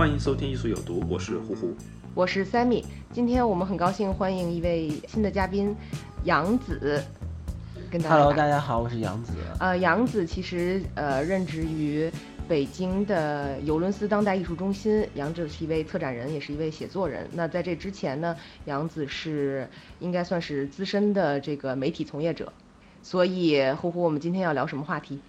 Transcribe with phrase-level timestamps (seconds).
[0.00, 1.76] 欢迎收听《艺术有毒》，我是呼呼。
[2.14, 2.82] 我是 Sammy，
[3.12, 5.76] 今天我们很高兴欢迎一位新的嘉宾
[6.24, 7.04] 杨子，
[7.90, 9.34] 跟大家 Hello，大家好，我是杨子。
[9.58, 12.10] 呃，杨子其实呃任职于
[12.48, 17.28] 北京的尤伦斯当代艺术中心，杨子是一位策展人，也是一位写作人。
[17.34, 22.50] 那在这之前呢，杨子是应该算是资深的这个媒体从业者。
[23.02, 25.20] 所以，呼呼，我们今天要聊什么话题？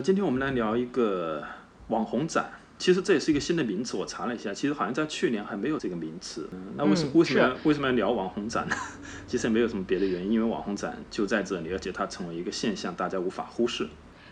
[0.00, 1.42] 今天我们来聊一个
[1.88, 2.50] 网红展。
[2.82, 6.48] 其实这也是一个新的名词，我查了一下，其实好像在去年还没有这个名词。
[6.50, 8.74] 嗯那为什嗯为什么为什么要聊网红展呢？
[9.28, 13.88] 其实也没有什么别的原因，因为网红展就在这里，而且它成为一个现象，大家无法忽视。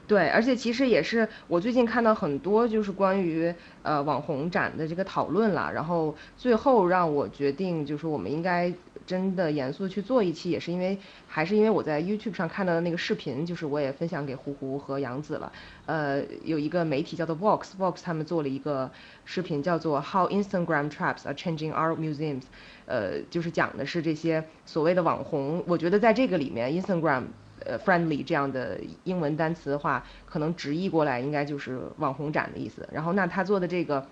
[0.09, 8.73] 对，而且其实也是我最近看到很多就是关于呃网红展的这个讨论啦，然后最后让我决定就是我们应该
[9.07, 15.53] 真的严肃去做一期，也是因为还是因为我在 YouTube 上看到的那个视频，就是我也分享给胡胡和杨子了。
[15.87, 18.91] 呃，有一个媒体叫做 Vox，Vox 他们做了一个
[19.25, 22.43] 视频叫做 How Instagram Traps Are Changing Our Museums，
[22.87, 27.25] 呃，就是讲的是这些所谓的网红，我觉得在这个里面 Instagram。
[27.67, 32.89] 呃，friendly 这样的英文单词的话，可能直译过来应该就是网红展的意思。
[32.91, 34.03] 然后，那他做的这个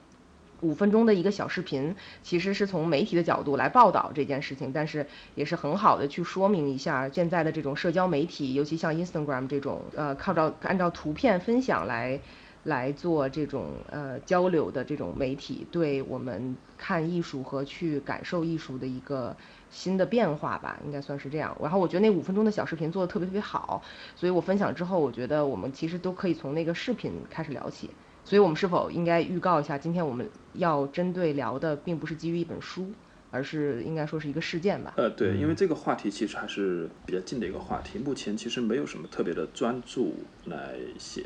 [0.60, 12.20] 五分钟的一个小视频，其实是从媒体的角度来报道这件事情，但是也是很好的去说明一下现在的这种社交媒体，尤其像 Instagram 这种，呃，靠照按照图片分享来
[12.64, 19.36] 来做这种呃交流的这种媒体，对我们看艺术和去感受艺术的一个
[19.70, 21.56] 新的变化吧，应该算是这样。
[21.62, 23.80] 然后我觉得那五分钟的小视频做的特别特别好，
[24.16, 27.90] 所以我分享之后，我觉得我们其实都可以从那个视频开始聊起。
[28.28, 32.92] 所以我们是否应该预告一下，今天我们要针对聊的并不是基于一本书，
[33.30, 34.92] 而是应该说是一个事件吧？
[34.98, 41.24] 呃，对，因为这个话题其实还是比较近的一个话题，目前其实没有什么特别的专注来写。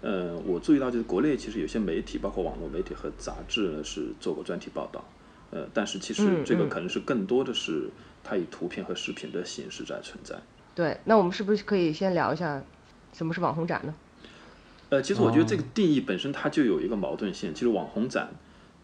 [0.00, 5.04] 呃，我注意到就是国内其实有些媒体，包括网络媒体和杂志呢，是做过专题报道。
[5.52, 7.88] 呃，但是其实这个可能是更多的是
[8.24, 10.34] 它以图片和视频的形式在存在。
[10.74, 12.60] 对，那我们是不是可以先聊一下
[13.12, 13.94] 什么是网红展呢？
[14.90, 17.54] 呃，其实我觉得这个定义本身它就有一个矛盾性。
[17.54, 18.28] 其实网红展，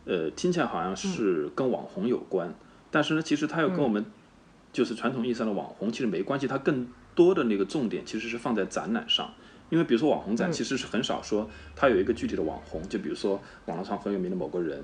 [0.05, 2.55] 呃，听起来好像是跟网红有关，
[2.91, 4.05] 但是呢，其实它又跟我们
[4.73, 6.47] 就是传统意义上的网红其实没关系。
[6.47, 9.31] 它更多的那个重点其实是放在展览上。
[9.69, 14.81] 因为比如说网红展嗯其实是很少说它有一个具体的网红，就比如说网络上很有名的某个人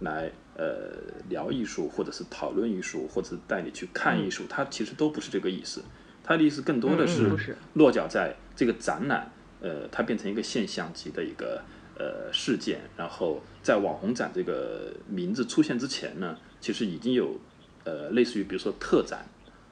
[0.00, 0.92] 来呃
[1.30, 5.82] 聊艺术，或者是讨论艺术，或者是带你去看艺术，它其实都不是这个意思。
[6.22, 7.30] 它的意思更多的是
[7.72, 11.62] 落脚在这个展览，呃，它变成一个现象级的一个
[11.98, 17.38] 呃事件，然后在网红展这个名字出现之前呢，其实已经有
[17.84, 19.26] 呃类似于比如说特展，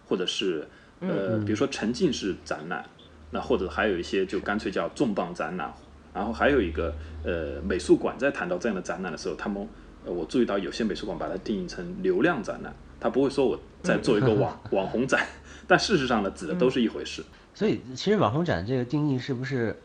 [0.06, 0.67] 或者是
[1.00, 2.84] 呃比如说沉浸式展览，
[3.31, 5.73] 那或者还有一些就干脆叫重磅展览，
[6.15, 6.94] 然后还有一个
[7.25, 9.69] 呃美术馆在谈到这样的展览的时候，他们
[10.06, 15.27] 呃我注意到有些美术馆把它定义成流量展览，他不会说我在做一个网网红展，
[15.67, 17.23] 但事实上呢指的都是一回事。
[17.54, 19.76] 所以，其实网红展这个定义是不是，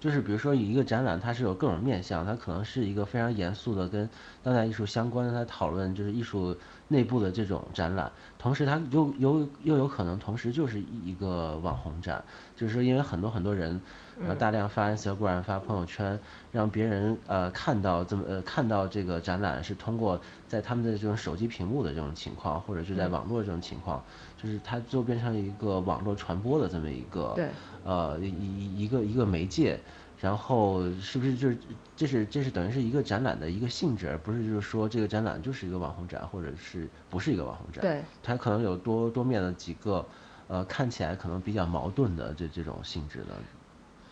[0.00, 4.08] 就是比如说一个展览，它是有各种面向，它可能是一个非常严肃的跟
[4.42, 6.56] 当代艺术相关的，它讨论就是艺术
[6.88, 12.24] 内部的这种展览，同时它又又又有可能同时就是一个网红展，
[12.56, 13.78] 就是说因为很多很多人，
[14.26, 16.18] 呃大量发 Instagram 发朋友圈，
[16.50, 24.02] 让别人呃看到这么呃看到这个展览是通过在他们的这种手机屏幕的这种情况，或者是在网络这种情况，
[24.40, 27.48] 就是它就变成了一个网络传播的这么一个对
[27.84, 29.78] 呃一一一个一个媒介，
[30.18, 31.58] 然后是不是就是
[31.96, 37.82] 这是这是等于是一个展览的一个性质，而不是就是说这个展览就是一个网红展，或者是不是一个网红展？
[37.82, 40.06] 对，它可能有多多面的几个
[40.46, 43.34] 呃看起来可能比较矛盾的这这种性质的。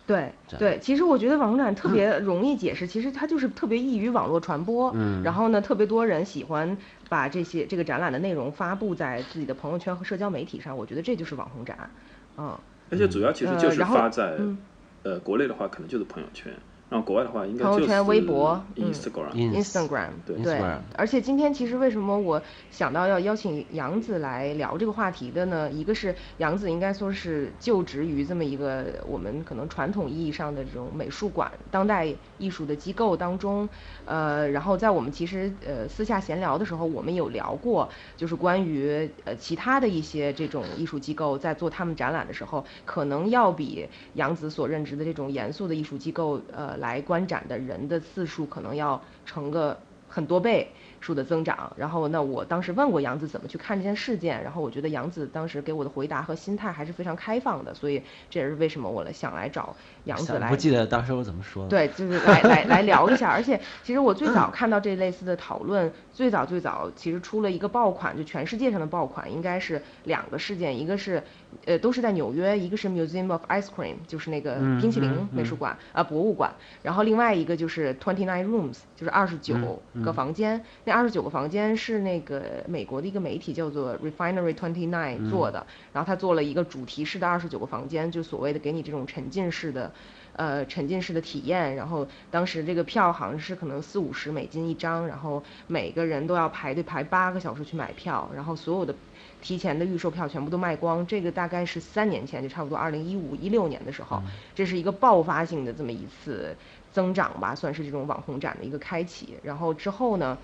[0.05, 6.75] 对对，其实我觉得网红展特别容易解释，其实它就是特别易于网络传播，嗯然后呢，特别多人喜欢
[7.09, 11.89] 把这些这个展览的内容发布在自己的朋友圈和社交媒体上，我觉得这就是网红展，
[12.37, 12.57] 嗯，
[12.91, 14.57] 而且主要其实就是发在、嗯。
[15.01, 16.53] 呃国内的话，可能就是朋友圈，
[16.89, 20.37] 然后国外的话应该朋友圈、微博、Instagram，、Ins Instagram，对。
[20.43, 20.59] 对
[20.95, 22.41] 而且今天其实为什么我
[22.71, 25.71] 想到要邀请杨子来聊这个话题的呢？
[25.71, 33.69] 一个是杨子应该说是就职于这么一个我们可能传统意义上的这种美术馆、当代艺术的机构当中，
[34.05, 37.87] 呃，然后在我们其实呃私下闲聊的时候，我们有聊过，
[38.17, 49.77] 就是关于呃其他的一些这种艺术机构在做他们展览的时候，可能要比杨子所任职的这种严肃的艺术机构呃来观展的人的次数可能要成个
[50.09, 50.67] 很多倍
[50.99, 51.71] 数的增长。
[51.77, 61.69] 然后那，我当时问过杨子怎么去看这件事件，然后我觉得杨子当时给我的回答和心态还是非常开放的，所以这也是为什么我来想来找杨子来想不记得当时我怎么说的。
[61.69, 63.29] 对，就是来来来聊一下。
[63.29, 71.23] 而且其实我最早 看到这类似的讨论，最早最早其实出了一个爆款，就全世界上的爆款，应该是两个事件，一个是
[71.65, 76.53] 呃都是在纽约，一个是 Museum of Ice Cream，就是那个嗯冰淇淋嗯美术馆啊、博物馆，
[76.83, 79.55] 然后另外一个就是 Twenty Nine Rooms，就是二十九
[79.93, 80.63] 嗯个房间。
[80.85, 89.91] 那二十九个房间是那个美国的一个媒体叫做 Refinery Twenty Nine 嗯做的，然后他做了一个主题式的二十九个房间，就所谓的给你这种沉浸式的。
[90.33, 98.95] 呃，沉浸式的体验，然后当时这个票好像是可能四五十美金一张，然后每个人都要排队排八个小时去买票，然后所有的
[99.41, 101.05] 提前的预售票全部都卖光。
[101.05, 104.21] 这个大概是三年前，就差不多二零一五一六年的时候，
[104.53, 106.55] 这是一个爆发性的这么一次
[106.91, 109.35] 增长吧，算是这种网红展的一个开启。
[109.43, 110.37] 然后之后呢？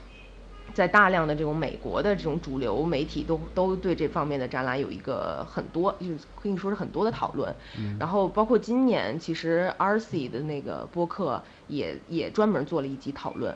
[0.73, 7.55] 在大量的这种美国的这种主流媒体都都对这方面的展览有一个很多，就是可以说是很多的讨论。
[7.99, 13.55] 然后包括今年，其实 RC 的那个播客也也专门做了一集讨论。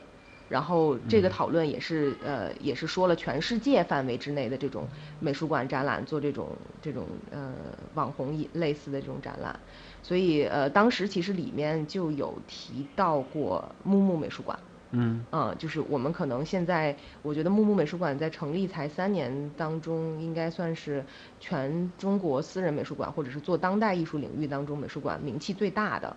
[0.50, 4.82] 然后这个讨论也是呃也是说了全世界范围之内的这种
[5.20, 6.48] 美术馆展览做这种
[6.82, 7.54] 这种呃
[7.94, 9.58] 网红一类似的这种展览，
[10.02, 14.58] 所以呃当时其实里面就有提到过木木美术馆。
[14.92, 21.04] 嗯嗯，就是我们可能现在，我觉得木木美术馆在成立才三年当中，应该算是
[21.38, 26.16] 全中国私人美术馆或者是做当代艺术领域当中美术馆名气最大的。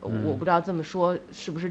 [0.00, 1.70] 我不知道这么说是不是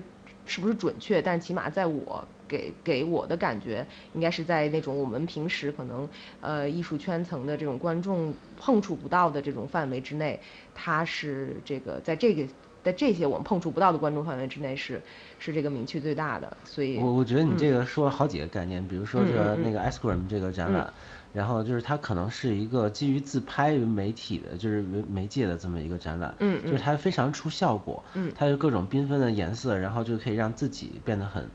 [0.52, 6.10] 是不是准确，但起码在我给给我的感觉，应该是在那种我们平时可能
[6.42, 10.38] 呃艺术圈层的这种观众碰触不到的这种范围之内，
[10.76, 12.46] 它是这个在这个。
[12.84, 15.00] 在这些我们碰触不到的观众范围之内是
[15.38, 20.92] 是这个名气最大的，所以我我觉得你这个说了好几个概念，比如说是那个 Ice Cream 这个展览，
[21.34, 31.50] 然后就是它可能是一个基于自拍为媒体的，就是媒媒介的这么一个展览，嗯就是它非常出效果，嗯它有各种缤纷的颜色，然后就可以让自己变得很。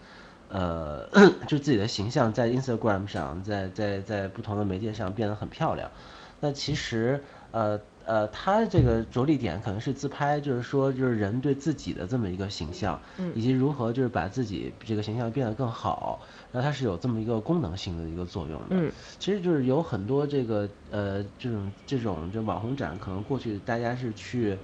[0.49, 1.09] 呃，
[1.49, 5.91] 就自己的形象在 Instagram 上，在在在不同的媒介上变得很漂亮。
[6.39, 7.21] 那其实，
[7.51, 16.21] 呃呃，它这个着力点可能是自拍，就是说，就是人对自己的这么一个形象，嗯以及如何就是把自己这个形象变得更好，
[16.53, 18.67] 然后它是有这么一个功能性的一个作用的。
[18.71, 24.57] 嗯，其实就是有很多这个呃这种这种就网红展，可能过去大家是去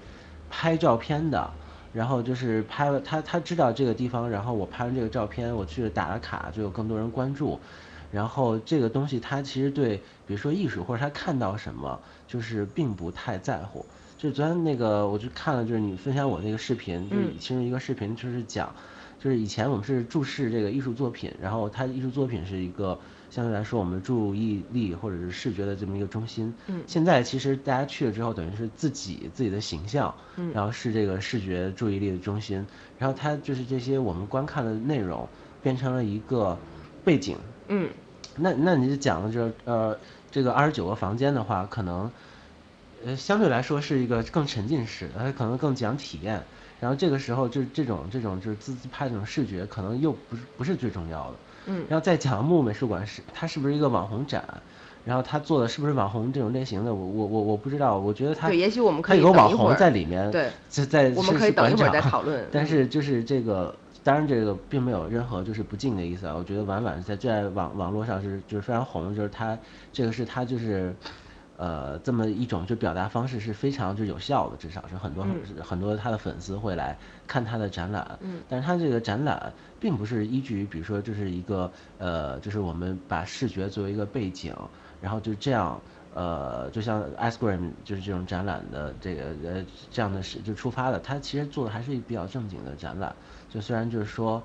[0.49, 1.51] 拍照片的。
[1.93, 7.61] 然后就是拍了他，他知道这个地方，然后我拍完这个照片，我去打了卡，就有更多人关注。
[8.13, 11.99] 然后这个东西，他其实对，比如说艺术或者他看到什么，
[12.29, 13.85] 就是并不太在乎。
[14.19, 18.73] 就是昨天那个，我就看了，就是你分享我那个视频，就是嗯其中一个视频就是讲，
[19.19, 22.97] 就是以前我们是注视这个艺术作品，然后它艺术作品是一个
[23.31, 26.55] 相对来说我们注意力或者是视觉的这么一个中心。
[26.69, 32.65] 嗯现在其实大家去了之后，等于是自己自己的形象，嗯然后是这个视觉注意力的中心，
[32.99, 35.27] 然后它就是这些我们观看的内容
[35.63, 36.57] 变成了一个
[37.05, 37.37] 背景。
[37.67, 37.89] 嗯
[38.37, 39.97] 那那你就讲了这呃
[40.31, 42.11] 这个二十九个房间的话，可能
[43.05, 46.43] 呃相对来说是一个更沉浸式的，它可能更讲体验。
[46.81, 51.35] 然后这个时候就是这种这种就是自自拍这种视觉，可能又不是不是最重要的。
[51.67, 54.43] 嗯然后再讲木美术馆是它是不是一个网红展，
[55.05, 63.73] 然后他做的是不是网红这种类型的，我我我我不知道，我觉得它对也许我们可它以有个网红在里面，对，就在我们是是可以等一会儿再讨论 但嗯是就是这个，
[64.05, 66.35] 当然这个并没有任何就是不敬的意思啊。
[66.37, 69.59] 我觉得婉婉在在网网络上是就是非常红，就是她
[69.93, 70.95] 这个是她就是。
[71.59, 78.19] 呃，这么一种就表达方式是非常就有效的，至少是很多很、很多他的粉丝会来看他的展览。
[78.21, 84.53] 嗯但是他这个展览并不是依据于，比如说就是一个呃，就是我们把视觉作为一个背景，
[85.01, 85.81] 然后就这样
[86.15, 93.15] 呃，就像 Ice Cream 就是这种展览的这个呃这样的是就出发的，他其实做的还是一比较正经的展览。
[93.53, 94.43] 就虽然就是说。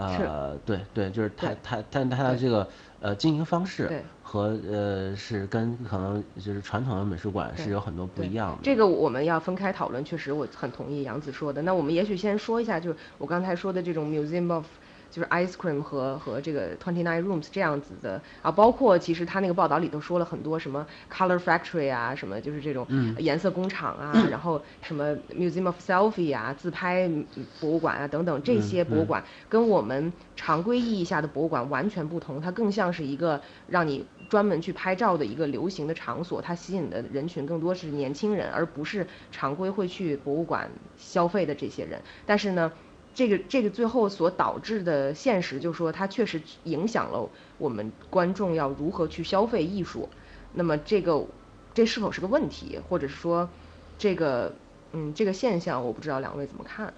[0.00, 2.68] 呃，对对，就是他对他，但他的这个
[3.00, 8.58] 呃经营方式对和呃是跟可能就是传统的美术馆是有很多不一样的。
[8.62, 11.60] 这个我们要分开讨论，确实我很同意杨子说的。
[11.62, 14.66] 那我们也许先说一下，就是我刚才说的这种 Museum of
[15.10, 18.20] 就是 Ice Cream 和和这个 Twenty Nine Rooms 这样子的。
[18.42, 22.86] 啊，包括其实他那个报道里头说了很多什么 Color Factory 啊，什么就是这种
[23.18, 27.26] 颜色工厂啊，然后什么 Museum of Selfie 啊，自拍嗯
[27.60, 42.00] 博物馆啊等等这些博物馆，跟我们常规意义下的博物馆完全不同，它更像是一个让你专门去拍照的一个流行的场所，它吸引的人群更多是年轻人，而不是常规会去博物馆消费的这些人。
[42.26, 42.70] 但是呢，
[43.18, 50.08] 这个这个最后所导致的现实，就是说它确实影响了我们观众要如何去消费艺术。
[50.54, 51.26] 那么这个
[51.74, 53.50] 这是否是个问题，或者是说
[53.98, 54.54] 这个
[54.92, 56.94] 嗯这个现象，我不知道两位怎么看？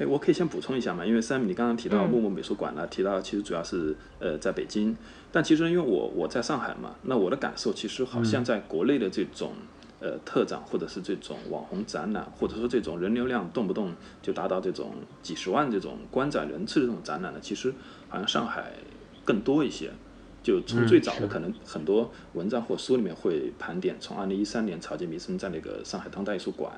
[0.00, 4.96] 哎，我可以先补充一下嘛，因为 Sam 你刚刚提到嗯木木美术馆呢，提到其实主要是呃在北京，
[5.30, 9.52] 但其实因为我我在上海嘛，那我的感受其实好像在国内的这种、
[10.06, 17.74] 呃特展或者是这种网红展览，或者说这种人流量动不动就达到这种几十万这种观展人次的这种展览呢，其实
[18.08, 18.72] 好像上海
[19.24, 19.90] 更多一些。
[20.42, 26.70] 就从最早的可能很多文章或书里面会盘点，从二零一三年草间弥生在那个上海当代艺术馆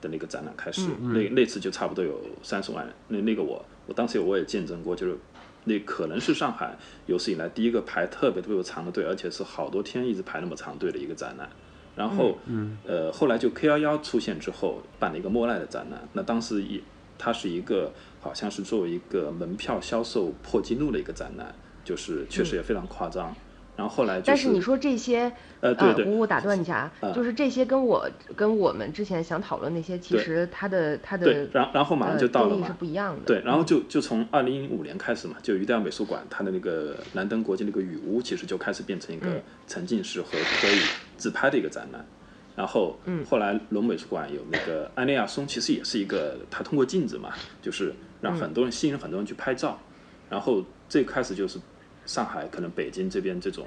[0.00, 2.94] 的那个展览开始，那那次就差不多有三十万人。
[3.08, 5.18] 那那个我我当时我也见证过，就是
[5.64, 11.50] 那可能是上海有史以来第一个排特别特别长的队，而且是好多天一直排那么长队的一个展览。
[11.98, 12.38] 然后，
[12.86, 16.08] 呃，后来就 K 幺幺出现之后，办了一个莫奈的展览。
[16.12, 16.80] 那当时也，
[17.18, 21.52] 它是一个好像是作为一个门票销售破纪录的一个展览，
[21.84, 23.34] 就是确实也非常夸张。
[23.78, 33.20] 然后后来就但是你说这些，呃对对我我打断一下啊，就是这些跟我跟我们之前想讨论那些，其实它的它的对，然然后马上就到了嘛呃定义是，不一样的。
[33.24, 39.28] 对，然后就就从二零零五年开始嘛，就于代尔美术馆它的那个兰登国际那个雨屋，其实就开始变成一个
[39.68, 40.80] 沉浸式和可以
[41.16, 42.04] 自拍的一个展览。
[42.56, 42.98] 然后，
[43.30, 47.32] 后来龙美术馆有那个安利亚松，其实也是一个，它通过镜子嘛，
[47.62, 49.78] 就是让很多人吸引很多人去拍照。
[50.28, 51.60] 然后最开始就是
[52.08, 53.66] 上海，可能北京这边这种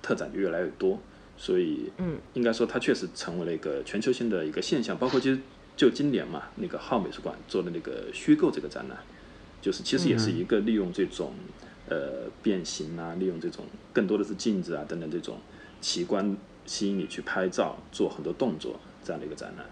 [0.00, 1.00] 特展就越来越多，
[1.36, 4.96] 所以，嗯，应该说它确实成为了一个全球性的一个现象。
[4.96, 5.40] 包括其实
[5.76, 8.96] 就今年嘛，那个浩美术馆做的那个虚构这个展览，
[9.60, 11.32] 就是其实也是一个利用这种、
[11.88, 15.38] 呃变形啊，利用这种更多的是镜子啊等等这种
[15.80, 19.66] 奇观吸引你去拍照，做很多动作这样的一个展览。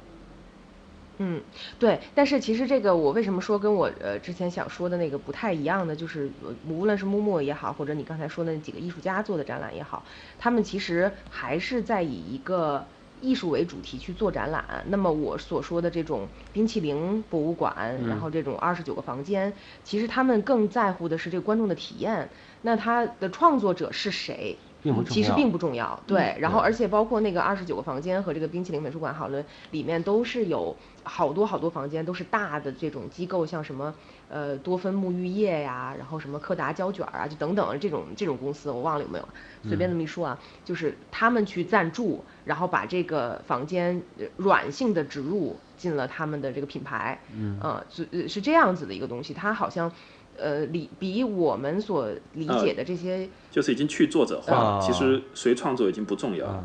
[1.22, 1.38] 嗯，
[1.78, 5.94] 对，但是其实这个我为什么说跟我呃之前想说的那个不太一样呢？
[5.94, 10.02] 就是呃无论是木木也好，或者你刚才说的那几个艺术家做的展览也好，
[10.38, 12.86] 他们其实还是在以一个
[13.20, 14.64] 艺术为主题去做展览。
[14.88, 19.52] 那么我所说的这种冰淇淋博物馆，然后这种二十九个房间，
[19.84, 22.30] 其实他们更在乎的是这个观众的体验。
[22.62, 24.56] 那他的创作者是谁？
[24.82, 26.36] 并不重其实并不重要，对。
[26.40, 33.94] 然后而且包括那个二十九个房间和这个冰淇淋美术馆，好了，里面都是有好多好多房间，都是大的这种机构，像什么
[34.28, 39.28] 呃多芬沐浴液呀，然后什么柯达胶卷啊，就等等这种这种公司，我忘了有没有，
[39.68, 49.92] 随便这么一说啊，就是他们去赞助，然后把这个房间呃软性的植入进了他们的这个品牌，嗯，呃，是呃是这样子的一个东西，它好像。
[50.40, 56.64] 呃，理比我们所理解的这些，就是已经去作者化了，啊其实谁创作已经不重要了。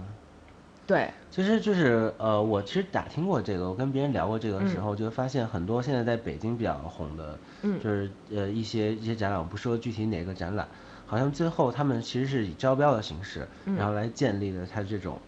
[0.87, 10.67] 对，其实就是呃，我其实打听过这个，我跟别人聊过这个的时候，就发现很多现在在北京比较红的，嗯就是呃一些一些展览，我不说具体哪个展览，
[11.07, 15.19] 好像最后他们其实是以招标的形式，然后来建立的它这种，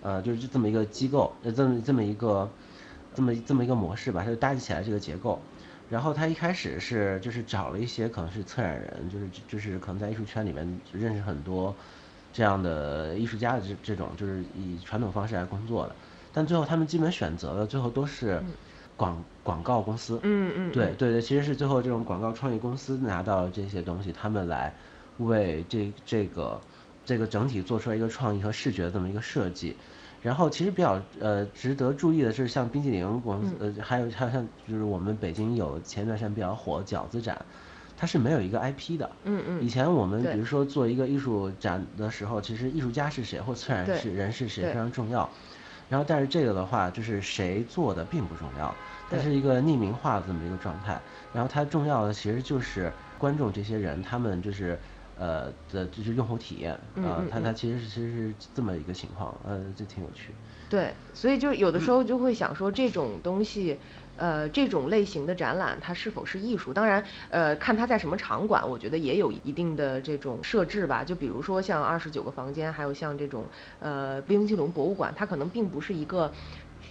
[0.00, 2.48] 呃，就是这么一个机构，呃，这么这么一个，
[3.14, 5.38] 这么这么一个模式吧，它就搭建起来这个结构。
[5.92, 11.74] 然后他一开始是就是找了一些可能是策展人，就是就是可能在艺术圈里面认识很多
[12.32, 15.94] 这样的艺术家的这这种就是以传统方式来工作的，
[16.32, 18.42] 但最后他们基本选择的最后都是
[18.96, 24.74] 广广告公司，嗯嗯，对对对，其实是最后这种广告创意公司拿到了这些东西，他们来
[25.18, 26.58] 为这这个
[27.04, 29.76] 这个整体做出来一个创意和视觉的这么一个设计。
[30.22, 37.44] 然后其实比较呃值得注意的是，像冰激凌公司，呃还有还有像就是我们北京有前段时间比较火饺子展，
[37.96, 39.10] 它是没有一个 IP 的。
[39.24, 45.28] 嗯嗯以前我们比如说做一个艺术展的时候，其实艺术家是谁或策展对是人是谁非常重要。
[45.88, 48.74] 然后但是这个的话，就是谁做的并不重要，
[49.10, 50.98] 它是一个匿名化的这么一个状态。
[51.32, 54.78] 然后它重要的其实就是观众这些人，他们就是
[55.16, 60.34] 呃的就是用户体验嗯它它其实是其实是这么一个情况，呃，这挺有趣。
[60.68, 63.78] 对，所以就有的时候就会想说这种东西，
[64.16, 66.72] 呃，这种类型的展览它是否是艺术？
[66.72, 71.04] 当然，呃，看它在什么场馆，我觉得也有一定的这种设置吧。
[71.04, 73.44] 就比如说像二十九个房间，还有像这种
[73.80, 76.32] 呃冰激凌博物馆，它可能并不是一个。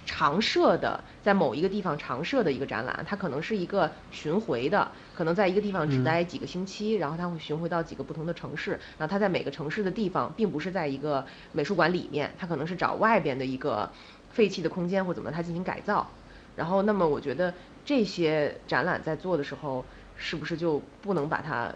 [0.06, 13.90] 常设的，在某一个地方常设的一个展览，它可能是一个巡回的，可能在一个地方只待几个星期，然后它会巡回到几个不同的城市，然后它在每个城市的地方，并不是在一个美术馆里面，它可能是找外边的一个
[14.32, 16.10] 废弃的空间或怎么它进行改造，
[16.56, 17.54] 然后那么我觉得
[17.86, 19.86] 这些展览在做的时候，
[20.18, 21.74] 是不是就不能把它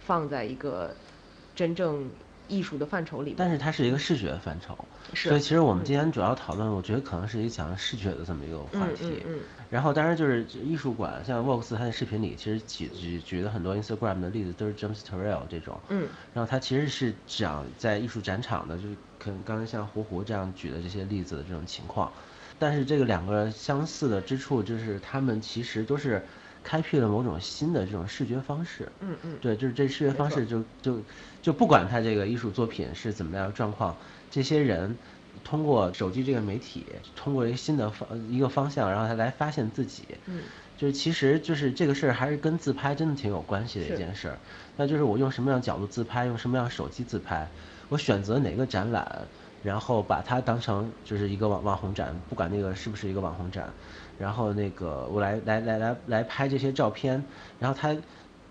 [0.00, 0.94] 放在一个
[1.54, 2.10] 真正
[2.48, 3.34] 艺术的范畴里面？
[3.36, 4.76] 但是它是一个视觉范畴，
[5.12, 9.04] 是所以其实我们今天主要讨论，我觉得可能是一个讲视觉的这么一个话题。
[9.04, 15.80] 嗯嗯嗯然后当然就是艺术馆，像沃克斯他的视频里其实举举举的很多 Instagram 的例子，都是 James Turrell 这种。
[15.88, 16.06] 嗯。
[16.32, 22.12] 然后他其实是讲在艺术展场的，就是可能刚才像胡胡这样举的这些例子的这种情况。
[22.58, 26.24] 但是这个两个相似的之处就是他们其实都是
[26.66, 28.90] 开辟了某种新的这种视觉方式。
[28.98, 31.00] 嗯嗯对，就是这视觉方式就就
[31.40, 33.96] 就不管他这个艺术作品是怎么样的状况，
[34.32, 34.96] 这些人
[35.44, 40.02] 通过手机这个媒体，通过一个新的方一个方向，然后他来发现自己。
[40.26, 40.40] 嗯。
[40.76, 44.36] 就是其实就是这个事儿还是跟自拍真的挺有关系的一件事儿。
[44.76, 47.48] 那就是我用什么样角度自拍，用什么样手机自拍，
[47.88, 49.22] 我选择哪个展览，
[49.66, 53.68] 然后把它当成就是一个网网红展，不管那个是不是一个网红展，
[54.16, 57.24] 然后那个我来来来来来拍这些照片，
[57.58, 57.96] 然后他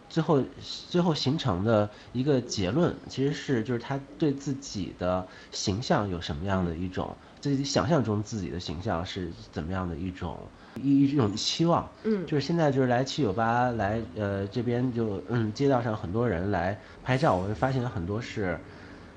[0.10, 0.44] 最后
[0.90, 10.38] 最后形成的一个结论，其实是就是他对自己的形象有什么样的一种，自己想象中自己的形象是怎么样的一种
[10.76, 11.90] 一一种期望。
[12.04, 18.60] 嗯就是现在就是来七九八来呃这边就嗯街道上很多人来拍照，我会发现很多是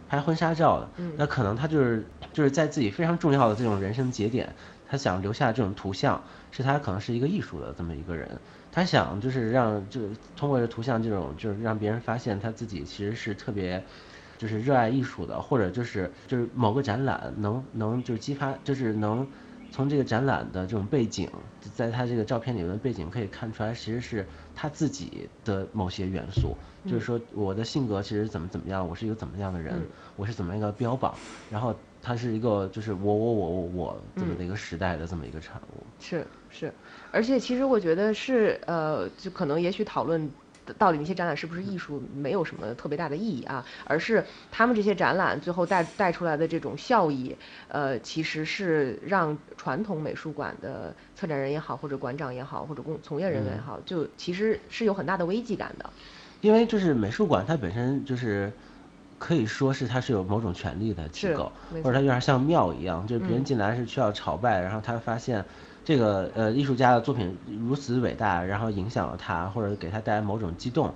[0.08, 4.54] 拍婚纱照的，嗯那可能他就是就是在自己非常重要的这种人生节点，
[4.88, 8.40] 他想留下这种图像，是他可能是一个艺术的这么一个人，
[8.72, 13.84] 他想就是让就是通过这图像这种就是让别人发现他自己其实是特别。
[14.38, 19.26] 就是热爱艺术的，或者就是就是某个展览能能就是激发，就是能
[19.72, 21.28] 从这个展览的这种背景，
[21.74, 24.24] 在他这个照片里面的背景可以看出来，其实是
[24.58, 26.56] 他自己的某些元素。
[26.84, 29.86] 就是说我的性格其实怎么怎么样，我是一个怎么样的人，嗯
[30.16, 31.12] 我是怎么样一个标榜，
[31.50, 35.86] 然后它是一个就是我我我我我这么嗯的一个时代的这么一个产物。
[36.00, 36.72] 是是，
[37.12, 40.30] 而且其实我觉得是呃，就可能也许讨论
[40.74, 47.34] 到底那些展览是不是艺术没有什么特别大的意义啊，而是他们这些展览最后带带出来的这种效益，
[47.68, 55.88] 呃，其实是让传统美术馆的策展人也好，或者馆长也好，或者工从业人员也好，就其实是有很大的危机感的。
[56.40, 58.52] 因为就是美术馆它本身就是
[59.18, 61.50] 可以说是它是有某种权利的机构，
[61.82, 63.44] 或者它有点像庙一样，就是别人嗯。
[63.44, 65.44] 进来是需要朝拜，然后他发现
[65.88, 67.34] 这个呃艺术家的作品
[67.66, 70.92] 如此伟大，然后影响了他，或者给他带来某种激动，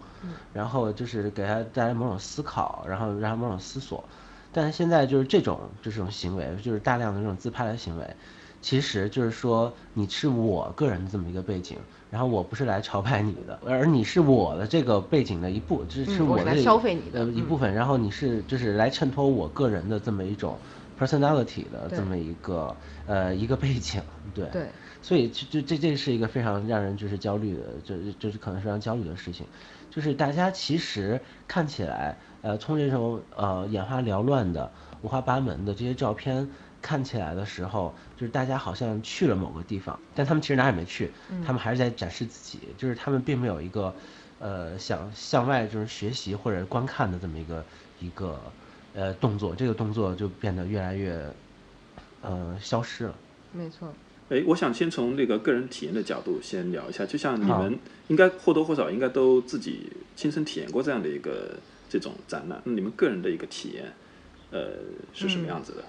[0.53, 4.05] 然后就是给他带来某种思考，然后让他某种思索。
[4.53, 8.17] 但是现在就是这种这种行为，就是大量的这种自拍的行为，
[8.61, 11.79] 其实就是说你是我个人的这么一个背景，
[12.11, 20.59] 然后我不是来朝拜你的，而你是我的这个背景的一部，这是嗯我是来消费你的一部分，然后你是就是来衬托我个人的这么一种
[21.01, 22.77] personality 的这么一个
[23.07, 24.03] 呃一个背景，
[24.35, 24.69] 对对，
[25.03, 29.45] 所以这这这这是一个非常让人就是焦虑的，这就是可能是非常焦虑的事情，
[29.91, 34.71] 就是大家其实看起来，呃，从这种呃眼花缭乱的、
[35.03, 36.49] 五花八门的这些照片
[36.81, 41.11] 看起来的时候，就是大家好像去了某个地方，但他们其实哪也没去，
[41.45, 43.95] 他们还是在展示自己，就是他们并没有一个
[44.39, 47.65] 呃想向外就是学习或者观看的这么一个
[48.01, 48.41] 一个
[48.95, 51.29] 呃动作，这个动作就变得越来越
[52.21, 53.15] 呃消失了。
[53.53, 53.93] 没错。
[54.29, 61.59] 哎，我想先从那个个人体验的角度先聊一下，就像你们应该或多或少应该都自己亲身体验过这样的一个
[61.89, 63.93] 这种展览，那你们个人的一个体验，
[64.51, 64.71] 呃，
[65.13, 65.85] 是什么样子的？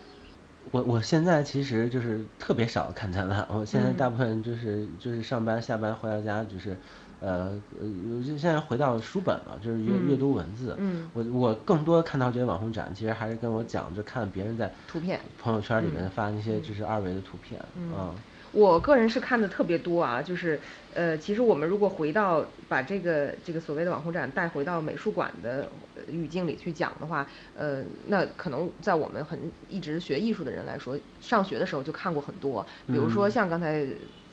[0.71, 3.97] 我我现在其实就是特别少看展览，我现在嗯。
[3.97, 6.77] 大部分就是就是上班下班回到家就是，
[7.23, 7.87] 呃呃，
[8.27, 10.75] 就现在回到书本了，就是阅阅读文字。
[10.77, 11.09] 嗯。
[11.13, 18.13] 我我更多看到这些网红展，其实还是跟我讲，就看别人在图片朋友圈里面发那些就是二维的图片，嗯
[18.51, 20.59] 我个人是看的特别多啊，就是
[20.93, 33.87] 呃，其实我们如果回到把这个这个所谓的网红展带回到美术馆的呃语境里去讲的话，呃，那可能在我们很一直学艺术的人来说，上学的时候就看过很多，比如说像刚才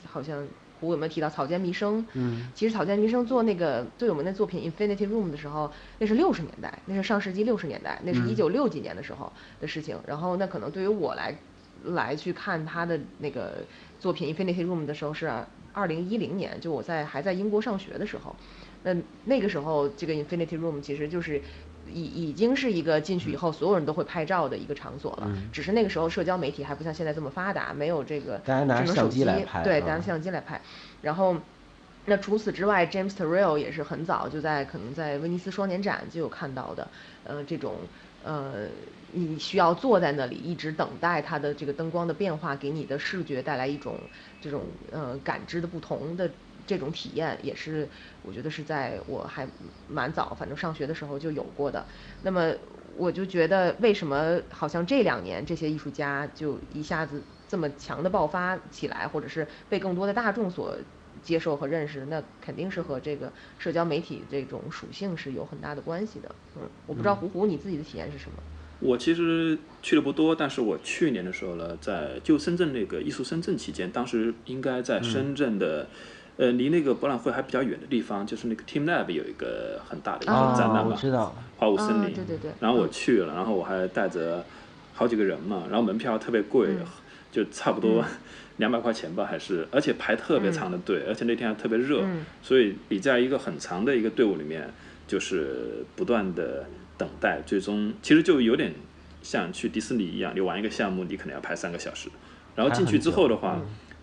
[0.04, 0.46] 好像
[0.80, 2.04] 胡有没有提到草间弥生？
[2.14, 9.96] 嗯，其实草间弥生做那个最有名的作品《Infinity Room》的时候，那是六十年代，那是上世纪六十年代，那是一九六几年的时候的事情。
[10.06, 11.36] 然后那可能对于我来
[11.84, 13.58] 来去看他的那个
[13.98, 15.30] 作品《Infinity Room》的时候是
[15.72, 18.34] 二零一零年，就我在还在英国上学的时候。
[18.82, 21.40] 那那个时候这个 Infinity Room 其实就是
[21.92, 25.24] 已已经是一个进去以后所有人都会拍照的一个场所了。
[25.26, 30.60] 嗯只是那个时候社交媒体还不像现在这么发达，没有这个大家拿智能手机相机来拍对，嗯拿着相机来拍。
[31.02, 31.36] 然后，
[32.06, 36.88] 那除此之外，James Turrell 也是很早就在可能在威尼斯双年展就有看到的，
[37.24, 37.74] 呃，这种
[38.24, 38.66] 呃，
[39.12, 43.98] 你需要坐在那里一直等待它的这个灯光的变化，给你的视觉带来一种
[44.40, 46.30] 这种呃感知的不同的
[46.70, 47.88] 这种体验，也是
[48.22, 49.44] 我觉得是在我还
[49.88, 51.84] 蛮早，反正上学的时候就有过的。
[52.22, 52.52] 那么
[52.96, 60.76] 我就觉得，为什么好像这两年这些艺术家就一下子这么强的爆发起来，或者是被更多的大众所
[61.24, 66.32] 接受和认识，那肯定是和这个社交媒体这种属性是有很大的关系的。
[66.54, 68.36] 嗯，我不知道胡胡你自己的体验是什么？
[68.82, 75.86] 我其实去的不多，但是我去年的时候呢，在就深圳那个艺术深圳期间，当时应该在深圳的，
[76.40, 82.04] 呃，离那个博览会还比较远的地方，就是那个 Team Lab 有一个很大的一个啊展览嘛，我知道，花舞森林。
[82.04, 82.50] 啊对对对。
[82.60, 82.90] 然后我嗯。
[82.90, 84.42] 去了，然后我还带着
[84.94, 86.86] 好几个人嘛，然后门票特别贵，嗯。
[87.30, 88.02] 就差不多
[88.56, 92.24] 两百块钱吧，还是，而且排特别长的队，而且那天还特别热，嗯。
[92.42, 94.66] 所以你在一个很长的一个队伍里面，
[95.06, 96.64] 就是不断的
[96.96, 98.72] 等待，最终其实就有点
[99.22, 102.08] 像去迪士尼一样，你玩一个项目，你可能要排三个小时，
[102.56, 103.60] 然后进去之后的话，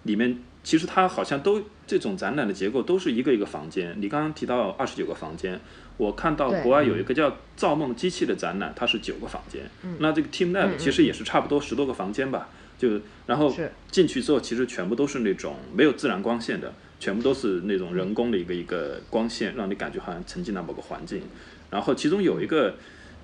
[0.07, 3.95] 里面其实它好像都这种展览的结构都是一个一个房间。
[3.99, 5.59] 你刚刚提到二十九个房间，
[5.97, 9.69] 我看到国外有一个叫造梦机器的展览，它是九个房间。
[9.99, 13.53] 那这个 Team Lab 其实也是差不多十多个房间吧，就然后
[13.91, 21.21] 进去之后，其实全部都是那种没有自然光线的，全部都是那种人工的一个一个光线，让你感觉好像沉浸在某个环境。
[21.69, 22.75] 然后其中有一个，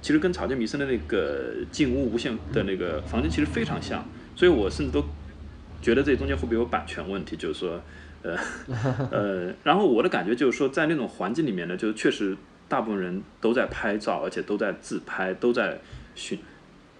[0.01, 5.03] 其实跟草间弥生的那个静屋无限的那个房间其实非常像，所以我甚至都
[5.83, 7.79] 觉得这中间会不会有版权问题，就是说，
[8.23, 8.35] 呃
[9.11, 12.35] 呃，然后我的感觉就是说，在那种环境里面呢，就是确实
[12.67, 15.79] 大部分人都在拍照，而且都在自拍，都在
[16.15, 16.39] 寻